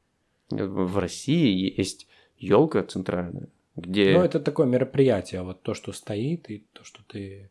В 0.51 0.99
России 0.99 1.75
есть 1.77 2.07
елка 2.39 2.83
центральная, 2.83 3.49
где. 3.77 4.13
Ну 4.17 4.25
это 4.25 4.41
такое 4.41 4.67
мероприятие, 4.67 5.43
вот 5.43 5.63
то, 5.63 5.75
что 5.75 5.93
стоит 5.93 6.51
и 6.51 6.65
то, 6.73 6.85
что 6.85 7.03
ты 7.07 7.51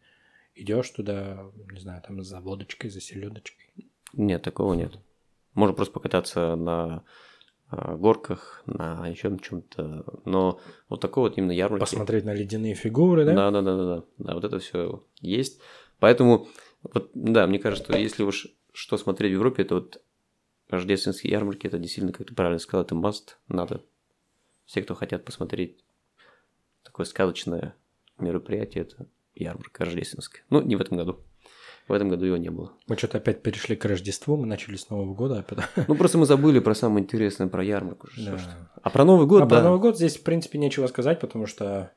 идешь 0.55 0.89
туда, 0.89 1.45
не 1.71 1.79
знаю, 1.79 2.01
там 2.01 2.23
за 2.23 2.39
водочкой, 2.39 2.89
за 2.89 3.01
селедочкой. 3.01 3.67
Нет, 4.13 4.41
такого 4.41 4.73
нет. 4.73 4.97
Можно 5.55 5.73
просто 5.73 5.93
покататься 5.93 6.55
на 6.55 7.03
а, 7.69 7.95
горках, 7.95 8.61
на 8.65 9.07
еще 9.07 9.35
чем-то. 9.41 10.05
Но 10.25 10.59
вот 10.87 11.01
такого 11.01 11.29
вот 11.29 11.37
именно 11.37 11.51
ярмарки. 11.51 11.81
Посмотреть 11.81 12.25
на 12.25 12.33
ледяные 12.33 12.75
фигуры, 12.75 13.25
да? 13.25 13.33
Да, 13.33 13.51
да, 13.51 13.61
да, 13.61 13.77
да, 13.77 13.85
да. 13.85 14.03
Да, 14.19 14.33
вот 14.35 14.43
это 14.43 14.59
все 14.59 15.03
есть. 15.19 15.59
Поэтому 15.99 16.47
вот, 16.83 17.09
да, 17.13 17.47
мне 17.47 17.57
кажется, 17.57 17.85
что 17.85 17.97
если 17.97 18.23
уж 18.23 18.47
что 18.73 18.97
смотреть 18.97 19.31
в 19.31 19.35
Европе, 19.35 19.63
это 19.63 19.75
вот 19.75 20.01
рождественские 20.69 21.31
ярмарки, 21.31 21.67
это 21.67 21.79
действительно, 21.79 22.11
как 22.11 22.27
ты 22.27 22.35
правильно 22.35 22.59
сказал, 22.59 22.85
это 22.85 22.93
must, 22.93 23.35
надо. 23.47 23.81
Все, 24.65 24.81
кто 24.81 24.95
хотят 24.95 25.23
посмотреть 25.23 25.83
такое 26.83 27.05
сказочное 27.05 27.75
мероприятие, 28.17 28.83
это 28.83 29.07
ярмарка 29.33 29.85
рождественская. 29.85 30.43
Ну, 30.49 30.61
не 30.61 30.75
в 30.75 30.81
этом 30.81 30.97
году. 30.97 31.23
В 31.88 31.93
этом 31.93 32.09
году 32.09 32.25
его 32.25 32.38
не 32.38 32.49
было. 32.49 32.73
Мы 32.88 32.97
что-то 32.97 33.19
опять 33.19 33.43
перешли 33.43 33.75
к 33.75 33.86
Рождеству, 33.86 34.38
мы 34.38 34.47
начали 34.47 34.75
с 34.75 34.89
Нового 34.89 35.13
года. 35.13 35.39
Опять... 35.39 35.59
Ну, 35.88 35.95
просто 35.95 36.17
мы 36.17 36.25
забыли 36.25 36.59
про 36.59 36.73
самое 36.73 37.03
интересное, 37.03 37.47
про 37.47 37.63
ярмарку. 37.63 38.07
Да. 38.17 38.39
А 38.81 38.89
про 38.89 39.05
Новый 39.05 39.27
год, 39.27 39.43
а 39.43 39.45
да. 39.45 39.55
про 39.57 39.63
Новый 39.63 39.79
год 39.79 39.95
здесь, 39.95 40.17
в 40.17 40.23
принципе, 40.23 40.57
нечего 40.57 40.88
сказать, 40.88 41.19
потому 41.19 41.45
что 41.45 41.91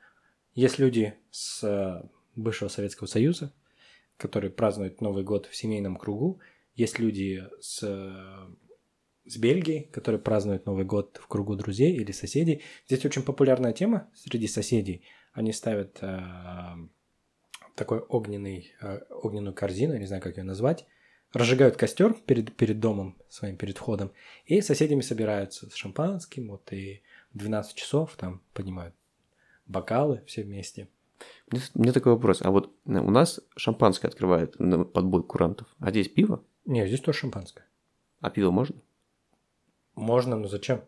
есть 0.54 0.78
люди 0.78 1.14
с 1.30 1.64
э, 1.64 2.06
бывшего 2.36 2.68
Советского 2.68 3.06
Союза, 3.06 3.54
которые 4.18 4.50
празднуют 4.50 5.00
Новый 5.00 5.24
год 5.24 5.46
в 5.46 5.56
семейном 5.56 5.96
кругу. 5.96 6.40
Есть 6.74 6.98
люди 6.98 7.44
с, 7.60 7.80
с 9.24 9.36
Бельгии, 9.38 9.88
которые 9.90 10.20
празднуют 10.20 10.66
Новый 10.66 10.84
год 10.84 11.18
в 11.22 11.28
кругу 11.28 11.56
друзей 11.56 11.94
или 11.94 12.12
соседей. 12.12 12.62
Здесь 12.86 13.06
очень 13.06 13.22
популярная 13.22 13.72
тема 13.72 14.10
среди 14.14 14.48
соседей. 14.48 15.02
Они 15.32 15.52
ставят 15.52 15.98
э, 16.02 16.20
такой 17.78 18.00
огненный, 18.00 18.72
э, 18.80 19.00
огненную 19.10 19.54
корзину, 19.54 19.96
не 19.96 20.06
знаю, 20.06 20.22
как 20.22 20.36
ее 20.36 20.44
назвать, 20.44 20.86
разжигают 21.32 21.76
костер 21.76 22.14
перед, 22.14 22.54
перед 22.56 22.80
домом 22.80 23.16
своим, 23.28 23.56
перед 23.56 23.78
входом, 23.78 24.12
и 24.46 24.60
соседями 24.60 25.00
собираются 25.00 25.70
с 25.70 25.74
шампанским, 25.74 26.48
вот 26.48 26.72
и 26.72 27.02
в 27.32 27.38
12 27.38 27.74
часов 27.74 28.16
там 28.16 28.42
поднимают 28.52 28.94
бокалы 29.66 30.22
все 30.26 30.42
вместе– 30.42 30.88
мне, 31.50 31.60
мне 31.74 31.92
такой 31.92 32.12
вопрос. 32.12 32.42
А 32.42 32.50
вот 32.50 32.72
э, 32.86 32.98
у 32.98 33.10
нас 33.10 33.40
шампанское 33.56 34.08
открывает 34.08 34.56
подбой 34.92 35.22
курантов, 35.22 35.68
а 35.78 35.90
здесь 35.90 36.08
пиво? 36.08 36.44
Не, 36.64 36.86
здесь 36.86 37.00
тоже 37.00 37.18
шампанское. 37.18 37.66
А 38.20 38.30
пиво 38.30 38.50
можно? 38.50 38.76
Можно, 39.94 40.36
но 40.36 40.48
зачем? 40.48 40.82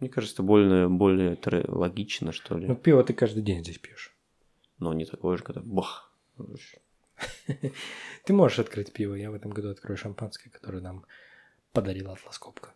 Мне 0.00 0.08
кажется, 0.08 0.42
более, 0.42 0.88
более 0.88 1.38
логично, 1.68 2.32
что 2.32 2.56
ли. 2.56 2.66
Ну, 2.66 2.76
пиво 2.76 3.02
ты 3.02 3.12
каждый 3.12 3.42
день 3.42 3.62
здесь 3.62 3.78
пьешь. 3.78 4.16
Но 4.78 4.92
не 4.92 5.04
такое 5.04 5.36
же, 5.36 5.42
когда 5.42 5.60
бах. 5.60 6.07
Ты 8.24 8.32
можешь 8.32 8.58
открыть 8.58 8.92
пиво. 8.92 9.14
Я 9.14 9.30
в 9.30 9.34
этом 9.34 9.50
году 9.50 9.70
открою 9.70 9.96
шампанское, 9.96 10.50
которое 10.50 10.80
нам 10.80 11.04
подарила 11.72 12.12
Атлас 12.12 12.38
Копка. 12.38 12.74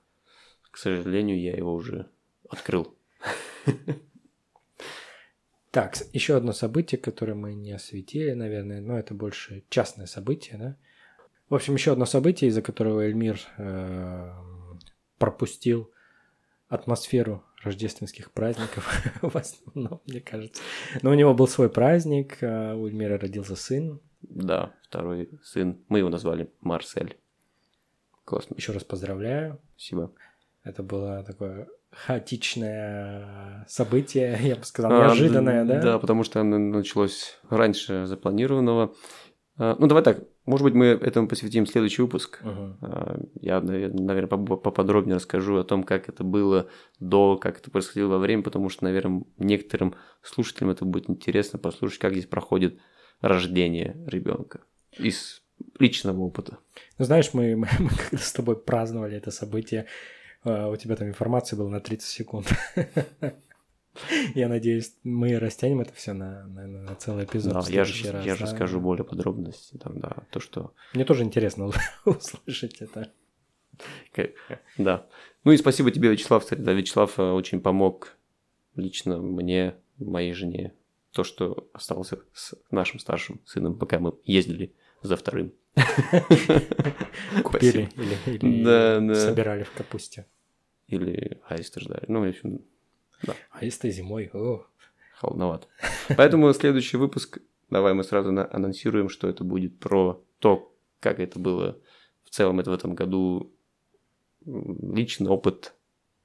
К 0.71 0.77
сожалению, 0.79 1.41
я 1.41 1.55
его 1.55 1.75
уже 1.75 2.09
открыл. 2.49 2.97
Так, 5.71 5.97
еще 6.13 6.37
одно 6.37 6.53
событие, 6.53 7.01
которое 7.01 7.35
мы 7.35 7.55
не 7.55 7.73
осветили, 7.73 8.33
наверное, 8.33 8.83
но 8.83 8.99
это 8.99 9.15
больше 9.15 9.65
частное 9.71 10.05
событие, 10.05 10.59
да? 10.59 10.77
В 11.49 11.55
общем, 11.55 11.75
еще 11.75 11.93
одно 11.93 12.05
событие, 12.05 12.49
из-за 12.49 12.61
которого 12.61 13.01
Эльмир 13.01 13.41
э, 13.57 14.33
пропустил 15.17 15.91
атмосферу 16.69 17.43
рождественских 17.63 18.33
праздников 18.33 19.03
в 19.23 19.37
основном, 19.37 20.01
мне 20.07 20.21
кажется. 20.21 20.63
Но 21.03 21.11
у 21.11 21.15
него 21.15 21.35
был 21.35 21.49
свой 21.49 21.69
праздник, 21.69 22.43
э, 22.43 22.75
у 22.75 22.87
Эльмира 22.87 23.19
родился 23.19 23.57
сын. 23.57 24.01
Да, 24.23 24.75
второй 24.83 25.31
сын. 25.43 25.83
Мы 25.89 25.99
его 25.99 26.09
назвали 26.09 26.53
Марсель. 26.61 27.17
Классно. 28.25 28.55
Еще 28.57 28.73
раз 28.73 28.85
поздравляю. 28.85 29.61
Спасибо. 29.77 30.13
Это 30.63 30.83
было 30.83 31.25
такое 31.25 31.69
хаотичное 31.91 33.67
событие, 33.69 34.39
я 34.41 34.57
бы 34.57 34.65
сказал, 34.65 34.93
а, 34.93 35.07
неожиданное, 35.07 35.63
а, 35.63 35.65
да? 35.65 35.81
Да, 35.81 35.99
потому 35.99 36.25
что 36.25 36.41
оно 36.41 36.59
началось 36.59 37.39
раньше 37.51 38.07
запланированного. 38.07 38.95
А, 39.59 39.77
ну, 39.79 39.87
давай 39.87 40.03
так, 40.03 40.21
может 40.45 40.65
быть, 40.65 40.75
мы 40.75 40.87
этому 40.87 41.29
посвятим 41.29 41.67
следующий 41.67 42.03
выпуск. 42.03 42.41
Uh-huh. 42.43 43.31
Я, 43.41 43.61
наверное, 43.61 44.27
поподробнее 44.27 45.17
расскажу 45.17 45.57
о 45.57 45.65
том, 45.65 45.85
как 45.85 46.09
это 46.09 46.25
было 46.25 46.69
до, 46.99 47.37
как 47.37 47.59
это 47.59 47.71
происходило 47.71 48.09
во 48.09 48.19
время, 48.19 48.43
потому 48.43 48.69
что, 48.69 48.85
наверное, 48.85 49.23
некоторым 49.39 49.95
слушателям 50.23 50.71
это 50.71 50.85
будет 50.85 51.09
интересно 51.09 51.59
послушать, 51.59 52.01
как 52.01 52.13
здесь 52.13 52.27
проходит 52.27 52.79
рождение 53.21 53.97
ребенка 54.07 54.63
из 54.99 55.43
личного 55.79 56.21
опыта. 56.21 56.59
Ну, 56.99 57.05
знаешь, 57.05 57.31
мы, 57.33 57.57
мы, 57.57 57.69
мы 57.79 57.91
когда 57.91 58.19
с 58.19 58.33
тобой 58.33 58.57
праздновали 58.57 59.17
это 59.17 59.31
событие, 59.31 59.87
а, 60.45 60.69
у 60.69 60.77
тебя 60.77 60.97
там 60.97 61.09
информации 61.09 61.57
было 61.57 61.69
на 61.69 61.81
30 61.81 62.09
секунд. 62.09 62.53
Я 64.35 64.49
надеюсь, 64.49 64.95
мы 65.03 65.39
растянем 65.39 65.81
это 65.81 65.93
все 65.93 66.13
на, 66.13 66.47
на, 66.47 66.67
на 66.67 66.95
целый 66.97 67.25
эпизод. 67.25 67.53
Да, 67.53 67.63
я 67.69 67.85
же, 67.85 68.11
раз, 68.11 68.25
я 68.25 68.37
же 68.37 68.47
скажу 68.47 68.81
более 68.81 69.05
подробности. 69.05 69.77
Там, 69.77 70.01
да, 70.01 70.17
то, 70.31 70.41
что... 70.41 70.75
Мне 70.95 71.05
тоже 71.05 71.25
интересно 71.25 71.71
услышать 72.05 72.81
это. 72.81 73.13
Да. 74.79 75.07
Ну 75.45 75.53
и 75.53 75.57
спасибо 75.57 75.91
тебе, 75.91 76.11
Вячеслав. 76.11 76.43
Кстати, 76.43 76.61
да, 76.61 76.73
Вячеслав 76.73 77.19
э, 77.19 77.23
очень 77.23 77.61
помог 77.61 78.17
лично 78.77 79.19
мне, 79.19 79.75
моей 79.99 80.33
жене, 80.33 80.75
то, 81.13 81.25
что 81.25 81.69
остался 81.73 82.19
с 82.33 82.55
нашим 82.71 82.99
старшим 82.99 83.41
сыном, 83.45 83.79
пока 83.79 83.99
мы 83.99 84.15
ездили 84.25 84.75
за 85.03 85.17
вторым. 85.17 85.53
Купили 87.43 87.89
или, 87.97 88.65
да, 88.65 89.01
да. 89.01 89.15
собирали 89.15 89.65
в 89.65 89.73
капусте. 89.73 90.27
Или 90.87 91.41
аисты 91.49 91.81
ждали. 91.81 92.05
Ну, 92.09 92.25
в 92.25 92.29
общем, 92.29 92.61
да. 93.23 93.35
Аисты 93.51 93.91
зимой. 93.91 94.31
О. 94.33 94.67
Холодновато. 95.15 95.67
Поэтому 96.17 96.53
следующий 96.53 96.97
выпуск, 96.97 97.39
давай 97.71 97.95
мы 97.95 98.05
сразу 98.05 98.31
анонсируем, 98.31 99.09
что 99.09 99.29
это 99.29 99.45
будет 99.45 99.79
про 99.79 100.23
то, 100.39 100.75
как 101.01 101.21
это 101.21 101.39
было 101.39 101.79
в 102.33 102.35
целом 102.35 102.61
это 102.61 102.71
в 102.71 102.75
этом 102.75 102.95
году, 102.95 103.53
личный 104.47 105.29
опыт 105.29 105.75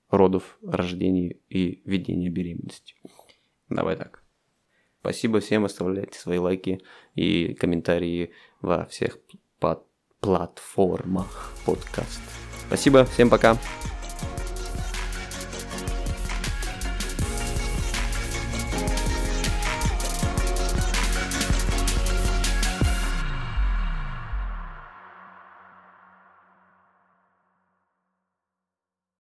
родов, 0.10 0.58
рождений 0.64 1.42
и 1.50 1.82
ведения 1.84 2.30
беременности. 2.30 2.96
Давай 3.68 3.98
так. 3.98 4.24
Спасибо 5.02 5.42
всем, 5.42 5.66
оставляйте 5.66 6.18
свои 6.18 6.38
лайки 6.38 6.82
и 7.14 7.54
комментарии 7.56 8.32
во 8.62 8.86
всех 8.86 9.20
платформах 10.22 11.54
подкаст. 11.66 12.22
Спасибо, 12.68 13.06
всем 13.06 13.30
пока. 13.30 13.58